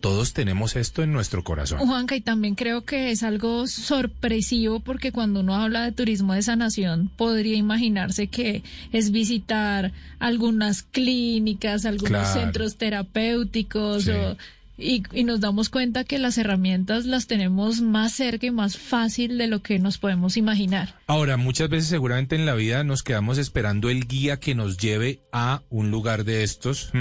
todos 0.00 0.32
tenemos 0.32 0.76
esto 0.76 1.02
en 1.02 1.12
nuestro 1.12 1.42
corazón. 1.42 1.78
Juanca, 1.80 2.14
y 2.14 2.20
también 2.20 2.54
creo 2.54 2.84
que 2.84 3.10
es 3.10 3.22
algo 3.22 3.66
sorpresivo 3.66 4.80
porque 4.80 5.12
cuando 5.12 5.40
uno 5.40 5.56
habla 5.56 5.84
de 5.84 5.92
turismo 5.92 6.34
de 6.34 6.42
sanación, 6.42 7.10
podría 7.16 7.56
imaginarse 7.56 8.28
que 8.28 8.62
es 8.92 9.10
visitar 9.10 9.92
algunas 10.18 10.82
clínicas, 10.82 11.84
algunos 11.84 12.10
claro. 12.10 12.40
centros 12.40 12.76
terapéuticos 12.76 14.04
sí. 14.04 14.10
o 14.10 14.36
y, 14.78 15.02
nos 15.24 15.40
damos 15.40 15.68
cuenta 15.68 16.04
que 16.04 16.18
las 16.18 16.38
herramientas 16.38 17.04
las 17.04 17.26
tenemos 17.26 17.80
más 17.80 18.12
cerca 18.12 18.46
y 18.46 18.50
más 18.52 18.78
fácil 18.78 19.36
de 19.36 19.48
lo 19.48 19.60
que 19.60 19.80
nos 19.80 19.98
podemos 19.98 20.36
imaginar. 20.36 20.94
Ahora, 21.08 21.36
muchas 21.36 21.68
veces 21.68 21.88
seguramente 21.88 22.36
en 22.36 22.46
la 22.46 22.54
vida 22.54 22.84
nos 22.84 23.02
quedamos 23.02 23.38
esperando 23.38 23.90
el 23.90 24.06
guía 24.06 24.38
que 24.38 24.54
nos 24.54 24.78
lleve 24.78 25.20
a 25.32 25.62
un 25.68 25.90
lugar 25.90 26.24
de 26.24 26.44
estos 26.44 26.92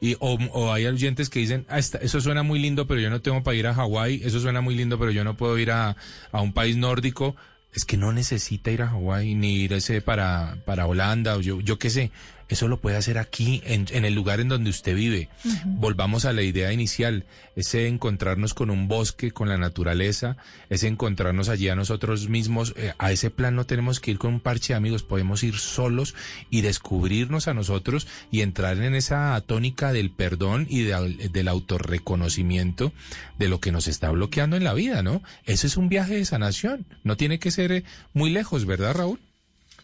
y 0.00 0.14
o, 0.20 0.38
o, 0.52 0.72
hay 0.72 0.86
oyentes 0.86 1.28
que 1.28 1.40
dicen, 1.40 1.66
ah, 1.68 1.78
eso 1.78 2.20
suena 2.20 2.42
muy 2.42 2.58
lindo, 2.58 2.86
pero 2.86 3.00
yo 3.00 3.10
no 3.10 3.20
tengo 3.20 3.42
para 3.42 3.56
ir 3.56 3.66
a 3.66 3.74
Hawái, 3.74 4.22
eso 4.24 4.40
suena 4.40 4.62
muy 4.62 4.74
lindo, 4.74 4.98
pero 4.98 5.10
yo 5.10 5.22
no 5.22 5.36
puedo 5.36 5.58
ir 5.58 5.70
a, 5.70 5.96
a 6.32 6.40
un 6.40 6.52
país 6.54 6.76
nórdico. 6.76 7.36
Es 7.74 7.84
que 7.84 7.98
no 7.98 8.12
necesita 8.12 8.70
ir 8.70 8.80
a 8.80 8.88
Hawái 8.88 9.34
ni 9.34 9.56
irse 9.56 10.00
para, 10.00 10.56
para 10.64 10.86
Holanda 10.86 11.36
o 11.36 11.40
yo, 11.42 11.60
yo 11.60 11.78
qué 11.78 11.90
sé. 11.90 12.10
Eso 12.48 12.66
lo 12.66 12.80
puede 12.80 12.96
hacer 12.96 13.18
aquí, 13.18 13.62
en, 13.64 13.86
en 13.90 14.04
el 14.04 14.14
lugar 14.14 14.40
en 14.40 14.48
donde 14.48 14.70
usted 14.70 14.94
vive. 14.94 15.28
Uh 15.44 15.48
-huh. 15.48 15.62
Volvamos 15.66 16.24
a 16.24 16.32
la 16.32 16.42
idea 16.42 16.72
inicial, 16.72 17.26
ese 17.56 17.88
encontrarnos 17.88 18.54
con 18.54 18.70
un 18.70 18.88
bosque, 18.88 19.32
con 19.32 19.48
la 19.48 19.58
naturaleza, 19.58 20.36
ese 20.70 20.88
encontrarnos 20.88 21.48
allí 21.48 21.68
a 21.68 21.76
nosotros 21.76 22.28
mismos. 22.28 22.72
Eh, 22.76 22.94
a 22.98 23.12
ese 23.12 23.30
plan 23.30 23.54
no 23.54 23.66
tenemos 23.66 24.00
que 24.00 24.12
ir 24.12 24.18
con 24.18 24.34
un 24.34 24.40
parche 24.40 24.72
de 24.72 24.78
amigos, 24.78 25.02
podemos 25.02 25.42
ir 25.42 25.56
solos 25.56 26.14
y 26.50 26.62
descubrirnos 26.62 27.48
a 27.48 27.54
nosotros 27.54 28.06
y 28.30 28.40
entrar 28.40 28.78
en 28.78 28.94
esa 28.94 29.38
tónica 29.46 29.92
del 29.92 30.10
perdón 30.10 30.66
y 30.70 30.82
de, 30.82 31.28
del 31.30 31.48
autorreconocimiento 31.48 32.92
de 33.38 33.48
lo 33.48 33.60
que 33.60 33.72
nos 33.72 33.88
está 33.88 34.10
bloqueando 34.10 34.56
en 34.56 34.64
la 34.64 34.74
vida, 34.74 35.02
¿no? 35.02 35.22
Ese 35.44 35.66
es 35.66 35.76
un 35.76 35.88
viaje 35.88 36.14
de 36.14 36.24
sanación. 36.24 36.86
No 37.04 37.16
tiene 37.16 37.38
que 37.38 37.50
ser 37.50 37.84
muy 38.14 38.30
lejos, 38.30 38.64
¿verdad, 38.64 38.94
Raúl? 38.94 39.20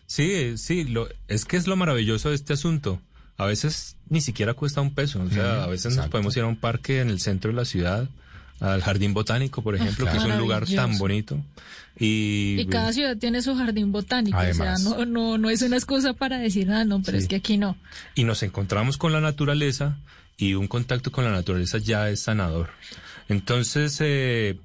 Sí, 0.07 0.57
sí, 0.59 0.85
lo, 0.85 1.09
es 1.29 1.45
que 1.45 1.57
es 1.57 1.67
lo 1.67 1.77
maravilloso 1.77 2.31
de 2.31 2.35
este 2.35 2.53
asunto. 2.53 3.01
A 3.37 3.47
veces 3.47 3.97
ni 4.09 4.21
siquiera 4.21 4.55
cuesta 4.55 4.81
un 4.81 4.95
peso. 4.95 5.23
O 5.23 5.31
sea, 5.31 5.64
a 5.64 5.67
veces 5.67 5.87
Exacto. 5.87 6.03
nos 6.03 6.11
podemos 6.11 6.37
ir 6.37 6.43
a 6.45 6.47
un 6.47 6.57
parque 6.57 7.01
en 7.01 7.09
el 7.09 7.21
centro 7.21 7.51
de 7.51 7.57
la 7.57 7.64
ciudad, 7.64 8.09
al 8.61 8.83
Jardín 8.83 9.12
Botánico, 9.14 9.62
por 9.62 9.75
ejemplo, 9.75 10.05
claro. 10.05 10.19
que 10.19 10.25
es 10.25 10.33
un 10.33 10.38
lugar 10.38 10.67
tan 10.67 10.99
bonito. 10.99 11.38
Y, 11.99 12.57
y, 12.59 12.67
cada 12.67 12.93
ciudad 12.93 13.17
tiene 13.17 13.40
su 13.43 13.55
jardín 13.55 13.93
botánico. 13.93 14.37
Además. 14.37 14.85
O 14.85 14.90
sea, 14.90 14.99
no, 14.99 15.05
no, 15.07 15.38
no 15.38 15.51
es 15.51 15.62
una 15.62 15.77
excusa 15.77 16.12
para 16.12 16.38
decir, 16.38 16.71
ah, 16.71 16.85
no, 16.85 17.03
pero 17.03 17.19
sí. 17.19 17.25
es 17.25 17.29
que 17.29 17.37
aquí 17.37 17.57
no. 17.57 17.77
Y 18.14 18.25
nos 18.25 18.43
encontramos 18.43 18.97
con 18.97 19.12
la 19.12 19.21
naturaleza 19.21 19.97
y 20.37 20.55
un 20.55 20.67
contacto 20.67 21.12
con 21.12 21.25
la 21.25 21.31
naturaleza 21.31 21.79
ya 21.79 22.09
es 22.09 22.21
sanador. 22.21 22.71
Entonces, 23.29 23.97
eh, 24.01 24.59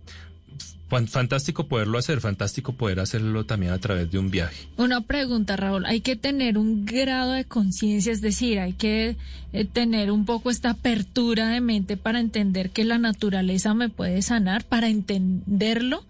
fantástico 0.90 1.68
poderlo 1.68 1.98
hacer, 1.98 2.20
fantástico 2.20 2.74
poder 2.74 3.00
hacerlo 3.00 3.46
también 3.46 3.72
a 3.72 3.78
través 3.78 4.10
de 4.12 4.20
un 4.20 4.32
viaje. 4.32 4.68
Una 4.78 5.02
pregunta, 5.02 5.56
Raúl, 5.56 5.86
hay 5.86 6.02
que 6.02 6.16
tener 6.16 6.58
un 6.58 6.86
grado 6.86 7.34
de 7.34 7.46
conciencia, 7.46 8.12
es 8.12 8.22
decir, 8.22 8.60
hay 8.60 8.74
que 8.74 9.16
eh, 9.54 9.66
tener 9.66 10.12
un 10.12 10.26
poco 10.26 10.50
esta 10.50 10.72
apertura 10.72 11.50
de 11.50 11.62
mente 11.62 11.98
para 11.98 12.20
entender 12.20 12.72
que 12.72 12.86
la 12.86 12.98
naturaleza 12.98 13.74
me 13.74 13.90
puede 13.90 14.22
sanar, 14.22 14.64
para 14.64 14.90
entenderlo. 14.90 16.04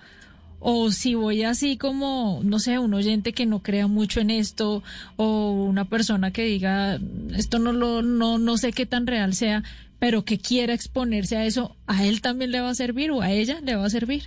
O 0.61 0.91
si 0.91 1.15
voy 1.15 1.43
así 1.43 1.77
como, 1.77 2.41
no 2.43 2.59
sé, 2.59 2.79
un 2.79 2.93
oyente 2.93 3.31
que 3.31 3.45
no 3.45 3.59
crea 3.59 3.87
mucho 3.87 4.19
en 4.19 4.29
esto, 4.29 4.83
o 5.15 5.51
una 5.51 5.85
persona 5.85 6.31
que 6.31 6.43
diga, 6.43 6.99
esto 7.33 7.59
no 7.59 7.71
lo, 7.71 8.01
no, 8.01 8.37
no 8.37 8.57
sé 8.57 8.73
qué 8.73 8.85
tan 8.85 9.07
real 9.07 9.33
sea, 9.33 9.63
pero 9.99 10.23
que 10.23 10.39
quiera 10.39 10.73
exponerse 10.73 11.37
a 11.37 11.45
eso, 11.45 11.75
¿a 11.85 12.05
él 12.05 12.21
también 12.21 12.51
le 12.51 12.61
va 12.61 12.69
a 12.69 12.75
servir 12.75 13.11
o 13.11 13.21
a 13.21 13.31
ella 13.31 13.59
le 13.61 13.75
va 13.75 13.85
a 13.85 13.89
servir? 13.89 14.23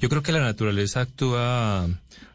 Yo 0.00 0.08
creo 0.08 0.22
que 0.22 0.32
la 0.32 0.40
naturaleza 0.40 1.00
actúa 1.00 1.88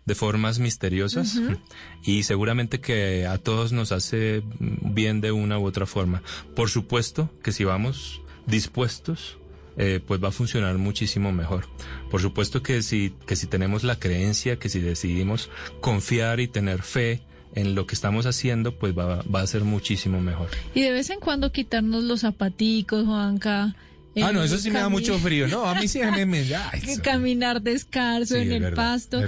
de 0.05 0.15
formas 0.15 0.59
misteriosas 0.59 1.35
uh 1.35 1.51
-huh. 1.51 1.59
y 2.03 2.23
seguramente 2.23 2.81
que 2.81 3.25
a 3.25 3.37
todos 3.37 3.71
nos 3.71 3.91
hace 3.91 4.43
bien 4.59 5.21
de 5.21 5.31
una 5.31 5.57
u 5.57 5.65
otra 5.65 5.85
forma. 5.85 6.21
Por 6.55 6.69
supuesto 6.69 7.29
que 7.41 7.53
si 7.53 7.63
vamos 7.63 8.21
dispuestos, 8.45 9.37
eh, 9.77 10.01
pues 10.05 10.21
va 10.23 10.27
a 10.27 10.31
funcionar 10.31 10.77
muchísimo 10.77 11.31
mejor. 11.31 11.67
Por 12.11 12.21
supuesto 12.21 12.61
que 12.61 12.81
si, 12.81 13.13
que 13.25 13.35
si 13.35 13.47
tenemos 13.47 13.83
la 13.83 13.97
creencia, 13.97 14.59
que 14.59 14.69
si 14.69 14.79
decidimos 14.79 15.49
confiar 15.79 16.39
y 16.39 16.47
tener 16.47 16.83
fe, 16.83 17.21
en 17.55 17.75
lo 17.75 17.85
que 17.87 17.95
estamos 17.95 18.25
haciendo, 18.25 18.75
pues 18.75 18.97
va, 18.97 19.23
va, 19.23 19.41
a 19.41 19.47
ser 19.47 19.63
muchísimo 19.63 20.21
mejor. 20.21 20.49
Y 20.73 20.81
de 20.81 20.91
vez 20.91 21.09
en 21.09 21.19
cuando 21.19 21.51
quitarnos 21.51 22.03
los 22.03 22.21
zapaticos, 22.21 23.05
Juanca. 23.05 23.75
Ah, 24.21 24.31
no, 24.31 24.43
eso 24.43 24.57
sí 24.57 24.69
me 24.69 24.79
da 24.79 24.89
mucho 24.89 25.17
frío. 25.17 25.47
No, 25.47 25.65
a 25.65 25.75
mí 25.75 25.87
sí 25.87 25.99
me, 25.99 26.25
me 26.25 26.43
da. 26.43 26.71
Caminar 27.03 27.61
descalzo 27.61 28.35
sí, 28.35 28.41
en 28.41 28.51
el 28.51 28.61
verdad, 28.61 28.75
pasto. 28.75 29.21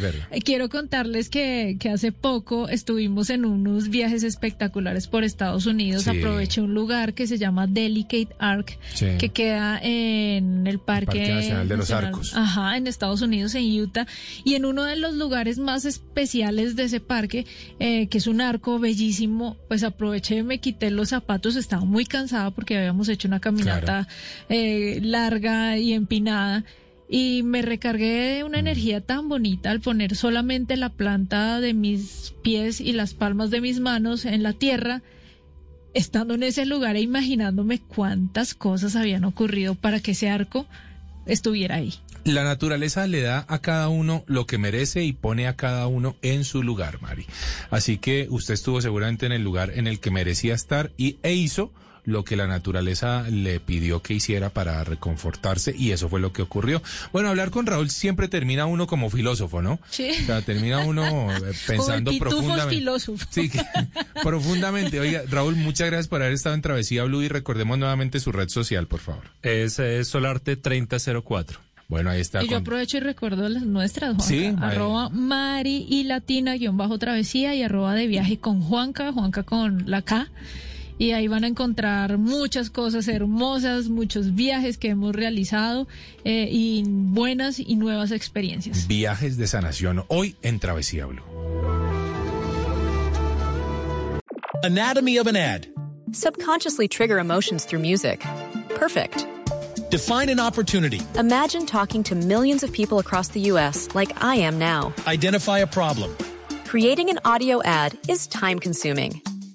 Quiero 0.43 0.69
contarles 0.69 1.29
que, 1.29 1.77
que 1.79 1.89
hace 1.89 2.11
poco 2.11 2.69
estuvimos 2.69 3.29
en 3.29 3.45
unos 3.45 3.89
viajes 3.89 4.23
espectaculares 4.23 5.07
por 5.07 5.23
Estados 5.23 5.65
Unidos. 5.65 6.03
Sí. 6.03 6.11
Aproveché 6.11 6.61
un 6.61 6.73
lugar 6.73 7.13
que 7.13 7.25
se 7.25 7.37
llama 7.37 7.65
Delicate 7.67 8.29
Arc, 8.37 8.77
sí. 8.93 9.07
que 9.17 9.29
queda 9.29 9.79
en 9.81 10.67
el 10.67 10.79
Parque, 10.79 11.23
el 11.23 11.27
Parque 11.29 11.33
Nacional 11.33 11.67
de 11.67 11.77
los 11.77 11.89
Nacional, 11.89 12.05
Arcos. 12.05 12.35
Ajá, 12.35 12.77
en 12.77 12.87
Estados 12.87 13.21
Unidos, 13.21 13.55
en 13.55 13.81
Utah. 13.81 14.05
Y 14.43 14.53
en 14.53 14.65
uno 14.65 14.83
de 14.83 14.97
los 14.97 15.15
lugares 15.15 15.57
más 15.57 15.85
especiales 15.85 16.75
de 16.75 16.83
ese 16.83 16.99
parque, 16.99 17.45
eh, 17.79 18.07
que 18.07 18.17
es 18.19 18.27
un 18.27 18.41
arco 18.41 18.77
bellísimo, 18.77 19.57
pues 19.67 19.83
aproveché, 19.83 20.43
me 20.43 20.59
quité 20.59 20.91
los 20.91 21.09
zapatos, 21.09 21.55
estaba 21.55 21.85
muy 21.85 22.05
cansada 22.05 22.51
porque 22.51 22.77
habíamos 22.77 23.09
hecho 23.09 23.27
una 23.27 23.39
caminata. 23.39 23.81
Claro. 23.81 24.07
Eh, 24.49 24.74
larga 25.01 25.77
y 25.77 25.93
empinada 25.93 26.63
y 27.07 27.43
me 27.43 27.61
recargué 27.61 28.37
de 28.37 28.43
una 28.43 28.59
energía 28.59 29.01
tan 29.01 29.29
bonita 29.29 29.71
al 29.71 29.81
poner 29.81 30.15
solamente 30.15 30.75
la 30.75 30.89
planta 30.89 31.61
de 31.61 31.73
mis 31.73 32.33
pies 32.41 32.81
y 32.81 32.93
las 32.93 33.13
palmas 33.13 33.51
de 33.51 33.61
mis 33.61 33.79
manos 33.79 34.25
en 34.25 34.41
la 34.43 34.53
tierra, 34.53 35.03
estando 35.93 36.33
en 36.33 36.43
ese 36.43 36.65
lugar 36.65 36.95
e 36.95 37.01
imaginándome 37.01 37.79
cuántas 37.79 38.53
cosas 38.53 38.95
habían 38.95 39.23
ocurrido 39.23 39.75
para 39.75 39.99
que 39.99 40.11
ese 40.11 40.29
arco 40.29 40.65
estuviera 41.25 41.75
ahí. 41.75 41.93
La 42.23 42.43
naturaleza 42.43 43.05
le 43.05 43.21
da 43.21 43.45
a 43.47 43.59
cada 43.59 43.87
uno 43.87 44.23
lo 44.25 44.47
que 44.47 44.57
merece 44.57 45.03
y 45.03 45.13
pone 45.13 45.47
a 45.47 45.55
cada 45.55 45.85
uno 45.85 46.15
en 46.23 46.43
su 46.43 46.63
lugar, 46.63 46.99
Mari. 46.99 47.27
Así 47.69 47.99
que 47.99 48.25
usted 48.31 48.55
estuvo 48.55 48.81
seguramente 48.81 49.27
en 49.27 49.31
el 49.31 49.43
lugar 49.43 49.71
en 49.75 49.85
el 49.85 49.99
que 49.99 50.09
merecía 50.09 50.55
estar 50.55 50.91
y, 50.97 51.19
e 51.21 51.33
hizo 51.35 51.71
lo 52.05 52.23
que 52.23 52.35
la 52.35 52.47
naturaleza 52.47 53.23
le 53.29 53.59
pidió 53.59 54.01
que 54.01 54.13
hiciera 54.13 54.49
para 54.49 54.83
reconfortarse 54.83 55.73
y 55.77 55.91
eso 55.91 56.07
fue 56.09 56.19
lo 56.19 56.31
que 56.33 56.41
ocurrió. 56.41 56.81
Bueno, 57.11 57.29
hablar 57.29 57.49
con 57.51 57.65
Raúl 57.65 57.89
siempre 57.89 58.27
termina 58.27 58.65
uno 58.65 58.87
como 58.87 59.09
filósofo, 59.09 59.61
¿no? 59.61 59.79
Sí. 59.89 60.09
O 60.23 60.25
sea, 60.25 60.41
termina 60.41 60.79
uno 60.85 61.31
eh, 61.35 61.39
pensando 61.67 62.11
pitufos 62.11 62.33
profundamente. 62.35 62.75
filósofo. 62.75 63.25
Sí, 63.29 63.49
que- 63.49 63.61
profundamente. 64.23 64.99
Oiga, 64.99 65.23
Raúl, 65.29 65.55
muchas 65.55 65.87
gracias 65.87 66.07
por 66.07 66.21
haber 66.21 66.33
estado 66.33 66.55
en 66.55 66.61
Travesía 66.61 67.03
Blue 67.03 67.21
y 67.23 67.27
recordemos 67.27 67.77
nuevamente 67.77 68.19
su 68.19 68.31
red 68.31 68.49
social, 68.49 68.87
por 68.87 68.99
favor. 68.99 69.23
Es, 69.41 69.79
es 69.79 70.07
Solarte 70.07 70.55
3004. 70.57 71.59
Bueno, 71.87 72.09
ahí 72.09 72.19
está. 72.21 72.43
Y 72.43 72.47
yo 72.47 72.57
aprovecho 72.57 72.97
y 72.97 73.01
recuerdo 73.01 73.47
las 73.47 73.63
nuestras, 73.63 74.15
Juanca. 74.15 74.23
Sí, 74.25 74.53
arroba 74.59 75.09
Mari 75.09 75.85
y 75.87 76.03
Latina 76.05 76.55
guion 76.55 76.77
bajo 76.77 76.97
travesía 76.97 77.53
y 77.53 77.61
arroba 77.61 77.93
de 77.93 78.07
viaje 78.07 78.39
con 78.39 78.61
Juanca, 78.61 79.11
Juanca 79.11 79.43
con 79.43 79.83
la 79.89 80.01
K. 80.01 80.27
Y 80.97 81.11
ahí 81.11 81.27
van 81.27 81.43
a 81.43 81.47
encontrar 81.47 82.17
muchas 82.17 82.69
cosas 82.69 83.07
hermosas, 83.07 83.89
muchos 83.89 84.33
viajes 84.33 84.77
que 84.77 84.89
hemos 84.89 85.13
realizado 85.13 85.87
eh, 86.23 86.47
y 86.49 86.83
buenas 86.87 87.59
y 87.59 87.75
nuevas 87.75 88.11
experiencias. 88.11 88.87
Viajes 88.87 89.37
de 89.37 89.47
sanación 89.47 90.05
hoy 90.07 90.35
en 90.41 90.59
Travesía 90.59 91.05
Blue. 91.05 91.23
Anatomy 94.63 95.17
of 95.17 95.27
an 95.27 95.35
ad. 95.35 95.67
Subconsciously 96.11 96.87
trigger 96.87 97.19
emotions 97.19 97.65
through 97.65 97.81
music. 97.81 98.23
Perfect. 98.69 99.27
Define 99.91 100.29
an 100.29 100.39
opportunity. 100.39 101.01
Imagine 101.19 101.65
talking 101.65 102.03
to 102.03 102.15
millions 102.15 102.63
of 102.63 102.71
people 102.71 102.99
across 102.99 103.27
the 103.29 103.41
U.S. 103.51 103.89
like 103.93 104.11
I 104.23 104.35
am 104.37 104.57
now. 104.57 104.93
Identify 105.05 105.59
a 105.59 105.67
problem. 105.67 106.15
Creating 106.65 107.09
an 107.09 107.19
audio 107.25 107.61
ad 107.63 107.97
is 108.07 108.27
time 108.27 108.59
consuming. 108.59 109.21